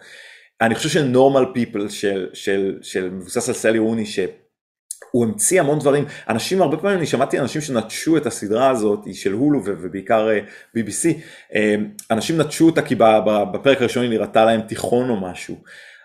[0.61, 4.19] אני חושב שנורמל פיפל של, של, של מבוסס על סלי רוני ש...
[5.11, 9.13] הוא המציא המון דברים, אנשים הרבה פעמים, אני שמעתי אנשים שנטשו את הסדרה הזאת, היא
[9.13, 10.39] של הולו ובעיקר אה,
[10.77, 11.07] BBC,
[11.55, 11.75] אה,
[12.11, 12.95] אנשים נטשו אותה כי
[13.53, 15.55] בפרק הראשון היא נראתה להם תיכון או משהו,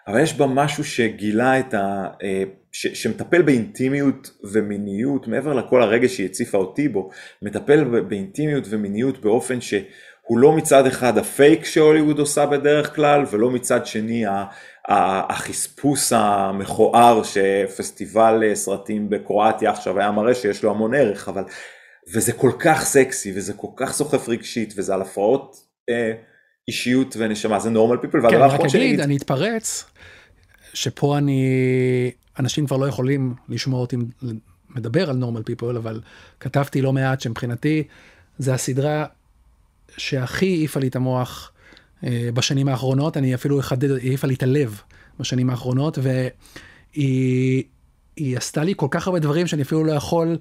[0.07, 2.07] אבל יש בה משהו שגילה את ה...
[2.23, 7.11] אה, ש- שמטפל באינטימיות ומיניות, מעבר לכל הרגש שהיא הציפה אותי בו,
[7.43, 13.87] מטפל באינטימיות ומיניות באופן שהוא לא מצד אחד הפייק שהוליווד עושה בדרך כלל, ולא מצד
[13.87, 14.25] שני
[14.91, 21.43] החספוס המכוער שפסטיבל סרטים בקרואטיה עכשיו היה מראה שיש לו המון ערך, אבל...
[22.13, 25.57] וזה כל כך סקסי, וזה כל כך סוחף רגשית, וזה על הפרעות
[25.91, 26.13] אה,
[26.69, 29.85] אישיות ונשמה, זה נורמל פיפל, כן, והדבר רק האחרון שאני אגיד, אגיד, אני אתפרץ,
[30.75, 31.43] שפה אני,
[32.39, 33.97] אנשים כבר לא יכולים לשמוע אותי
[34.71, 36.01] מדבר על נורמל פיפול, אבל
[36.41, 37.83] כתבתי לא מעט שמבחינתי
[38.39, 39.07] זה הסדרה
[39.97, 41.53] שהכי העיפה לי את המוח
[42.35, 44.81] בשנים האחרונות, אני אפילו אחדד, היא העיפה לי את הלב
[45.21, 47.63] בשנים האחרונות, והיא
[48.17, 50.39] היא עשתה לי כל כך הרבה דברים שאני אפילו לא יכול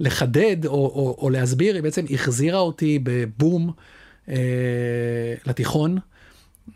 [0.00, 3.72] לחדד או, או, או להסביר, היא בעצם החזירה אותי בבום
[4.28, 5.98] אה, לתיכון.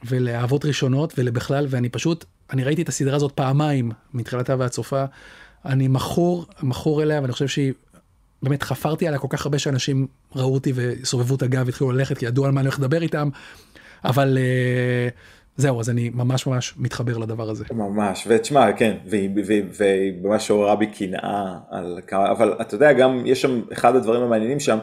[0.06, 5.04] ולאהבות ראשונות ולבכלל ואני פשוט אני ראיתי את הסדרה הזאת פעמיים מתחילתה ועד סופה
[5.64, 7.72] אני מכור מכור אליה ואני חושב שהיא
[8.42, 10.06] באמת חפרתי עליה כל כך הרבה שאנשים
[10.36, 13.28] ראו אותי וסובבו את הגב והתחילו ללכת כי ידעו על מה אני הולך לדבר איתם
[14.04, 15.08] אבל אה,
[15.56, 17.64] זהו אז אני ממש ממש מתחבר לדבר הזה.
[17.72, 19.30] ממש, ותשמע, כן, והיא,
[20.22, 24.60] ממש עוררה בי קנאה על כמה, אבל אתה יודע, גם יש שם, אחד הדברים המעניינים
[24.60, 24.78] שם,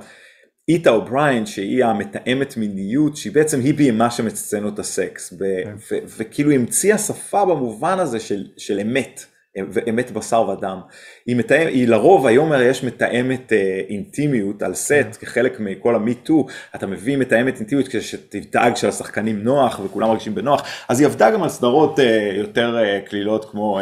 [0.69, 6.05] איטה אובריין, שהיא המתאמת מיניות, שהיא בעצם, היא ביימה שם את סצנות הסקס, ו- ו-
[6.17, 9.25] וכאילו המציאה שפה במובן הזה של, של אמת,
[9.71, 10.79] ואמת בשר ודם.
[11.25, 16.45] היא, מתאם, היא לרוב, היום הרי יש מתאמת אה, אינטימיות על סט, כחלק מכל המיטו,
[16.75, 21.43] אתה מביא מתאמת אינטימיות כדי שתדאג שלשחקנים נוח וכולם מרגישים בנוח, אז היא עבדה גם
[21.43, 23.79] על סדרות אה, יותר אה, קלילות כמו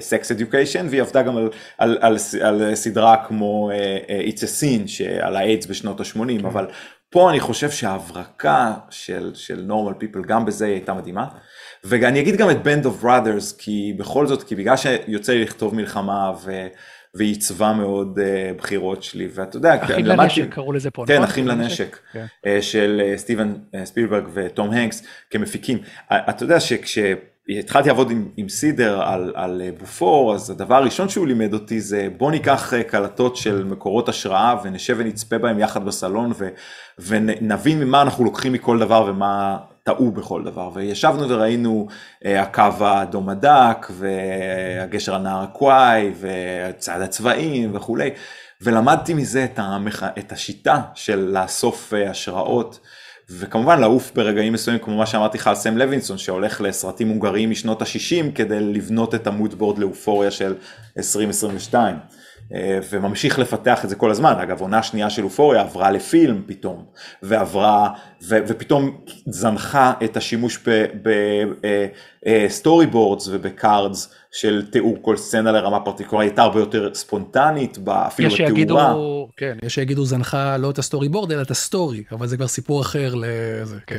[0.00, 1.48] סקס אה, אדיוקיישן, והיא עבדה גם על,
[1.78, 6.66] על, על, על סדרה כמו אה, אה, It's a Sin, על האיידס בשנות ה-80, אבל
[7.10, 11.26] פה אני חושב שההברקה של, של נורמל פיפל גם בזה היא הייתה מדהימה.
[11.88, 15.74] ואני אגיד גם את Band of Brothers, כי בכל זאת, כי בגלל שיוצא לי לכתוב
[15.74, 16.66] מלחמה ו...
[17.14, 18.22] והיא עיצבה מאוד uh,
[18.58, 21.24] בחירות שלי, ואתה יודע, אחים למדתי- לנשק קראו לזה פה, כן, נכון?
[21.24, 22.24] אחים לנשק, כן.
[22.46, 25.78] אה, של אה, סטיבן אה, ספילברג וטום הנקס כמפיקים.
[26.12, 31.08] אה, אתה יודע שכשהתחלתי לעבוד עם, עם סידר על, על אה, בופור, אז הדבר הראשון
[31.08, 35.84] שהוא לימד אותי זה בוא ניקח אה, קלטות של מקורות השראה ונשב ונצפה בהם יחד
[35.84, 36.48] בסלון ו,
[36.98, 39.56] ונבין ממה אנחנו לוקחים מכל דבר ומה
[39.86, 40.70] טעו בכל דבר.
[40.74, 41.88] וישבנו וראינו
[42.24, 48.10] אה, הקו האדום הדק והגשר הנהר הקוואי וצד הצבעים וכולי.
[48.60, 50.02] ולמדתי מזה את, המח...
[50.18, 52.80] את השיטה של לאסוף אה, השראות.
[53.30, 57.82] וכמובן לעוף ברגעים מסוימים כמו מה שאמרתי לך על סם לוינסון שהולך לסרטים הונגריים משנות
[57.82, 60.54] ה-60 כדי לבנות את המודבורד לאופוריה של
[60.98, 62.00] 2022 אה,
[62.90, 66.84] וממשיך לפתח את זה כל הזמן אגב עונה שנייה של אופוריה עברה לפילם פתאום
[67.22, 67.90] ועברה
[68.22, 70.58] ו- ופתאום זנחה את השימוש
[72.26, 78.28] ב storyboards וב cards של תיאור כל סצנה לרמה פרטיקולרית הייתה הרבה יותר ספונטנית אפילו
[78.28, 78.48] יש בתאורה.
[78.48, 82.36] שיגידו, כן, יש שיגידו זנחה לא את ה storyboard אלא את ה story, אבל זה
[82.36, 83.98] כבר סיפור אחר לזה, כן.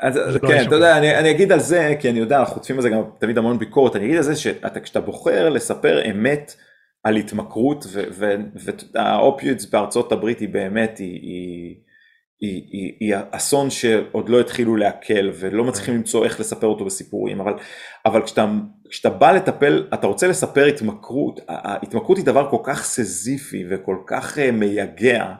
[0.00, 2.54] אז זה לא כן, אתה יודע, אני, אני אגיד על זה, כי אני יודע, אנחנו
[2.54, 6.54] חוטפים על זה גם תמיד המון ביקורת, אני אגיד על זה שכשאתה בוחר לספר אמת
[7.04, 7.86] על התמכרות,
[8.94, 11.76] והאופיוידס בארצות הברית היא באמת, היא, היא,
[12.40, 17.40] היא, היא, היא אסון שעוד לא התחילו לעכל, ולא מצליחים למצוא איך לספר אותו בסיפורים,
[17.40, 17.52] אבל,
[18.06, 18.46] אבל כשאתה,
[18.90, 24.38] כשאתה בא לטפל, אתה רוצה לספר התמכרות, ההתמכרות היא דבר כל כך סזיפי וכל כך
[24.38, 25.32] אה, מייגע.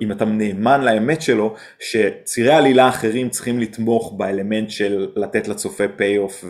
[0.00, 6.18] אם אתה נאמן לאמת שלו, שצירי עלילה אחרים צריכים לתמוך באלמנט של לתת לצופה פי
[6.18, 6.44] אוף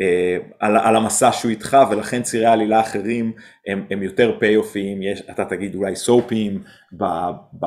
[0.00, 3.32] ועל על המסע שהוא איתך ולכן צירי עלילה אחרים
[3.66, 7.04] הם, הם יותר פי אופיים, אתה תגיד אולי סופיים ב,
[7.60, 7.66] ב,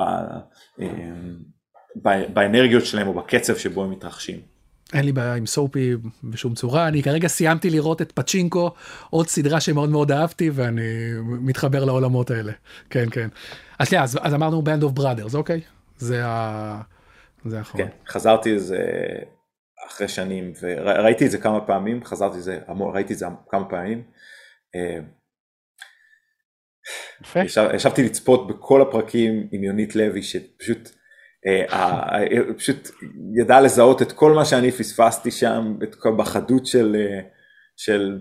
[2.04, 4.54] ב, באנרגיות שלהם או בקצב שבו הם מתרחשים.
[4.94, 6.88] אין לי בעיה עם soapy בשום צורה.
[6.88, 8.72] אני כרגע סיימתי לראות את פצ'ינקו
[9.10, 10.82] עוד סדרה שמאוד מאוד אהבתי ואני
[11.24, 12.52] מתחבר לעולמות האלה.
[12.90, 13.28] כן כן.
[13.80, 15.62] אז, שנייה, אז, אז אמרנו Band of Brothers אוקיי?
[15.98, 16.82] זה ה...
[17.46, 17.84] זה האחרון.
[17.84, 18.78] כן, חזרתי לזה
[19.88, 24.04] אחרי שנים וראיתי את זה כמה פעמים חזרתי לזה ראיתי את זה כמה פעמים.
[24.76, 25.00] אה,
[27.22, 27.40] יפה.
[27.40, 30.90] ישב, ישבתי לצפות בכל הפרקים עם יונית לוי שפשוט
[31.48, 32.90] אה, פשוט
[33.36, 35.78] ידע לזהות את כל מה שאני פספסתי שם,
[36.18, 37.20] בחדות של, אה,
[37.78, 38.20] של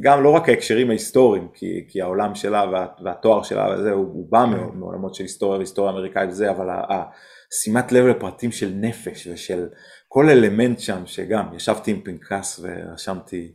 [0.00, 4.30] גם לא רק ההקשרים ההיסטוריים, כי, כי העולם שלה וה, והתואר שלה וזה, הוא, הוא
[4.30, 4.78] בא כן.
[4.78, 9.68] מעולמות של היסטוריה והיסטוריה אמריקאית וזה, אבל השימת לב לפרטים של נפש ושל
[10.16, 13.52] כל אלמנט שם, שגם ישבתי עם פנקס ורשמתי,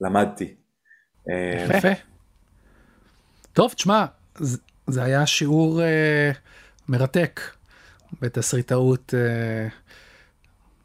[0.00, 0.54] למדתי.
[1.30, 1.88] אה, יפה.
[3.52, 4.04] טוב, תשמע,
[4.86, 6.36] זה היה שיעור uh,
[6.88, 7.40] מרתק.
[8.20, 9.68] בתסריטאות אה,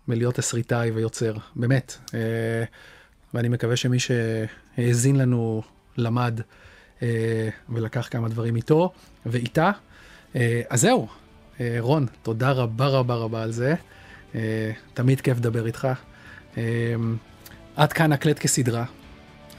[0.08, 1.98] מלהיות תסריטאי ויוצר, באמת.
[2.14, 2.64] אה,
[3.34, 5.62] ואני מקווה שמי שהאזין לנו
[5.98, 6.42] למד
[7.02, 8.94] אה, ולקח כמה דברים איתו
[9.26, 9.72] ואיתה.
[10.36, 11.08] אה, אז זהו,
[11.60, 13.76] אה, רון, תודה רבה רבה רבה על זה.
[14.36, 15.88] אה, תמיד כיף לדבר איתך.
[16.58, 16.64] אה,
[17.76, 18.86] עד כאן הכל כסדרה.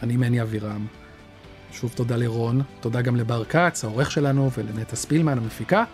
[0.03, 0.87] אני מני אבירם.
[1.73, 5.85] שוב תודה לרון, תודה גם לבר כץ, העורך שלנו, ולנטע ספילמן, המפיקה.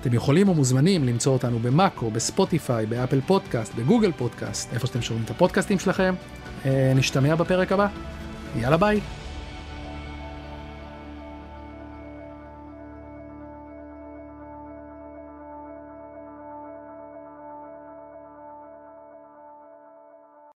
[0.00, 5.30] אתם יכולים ומוזמנים למצוא אותנו במאקו, בספוטיפיי, באפל פודקאסט, בגוגל פודקאסט, איפה שאתם שומעים את
[5.30, 6.14] הפודקאסטים שלכם.
[6.66, 7.88] אה, נשתמע בפרק הבא.
[8.56, 9.00] יאללה ביי.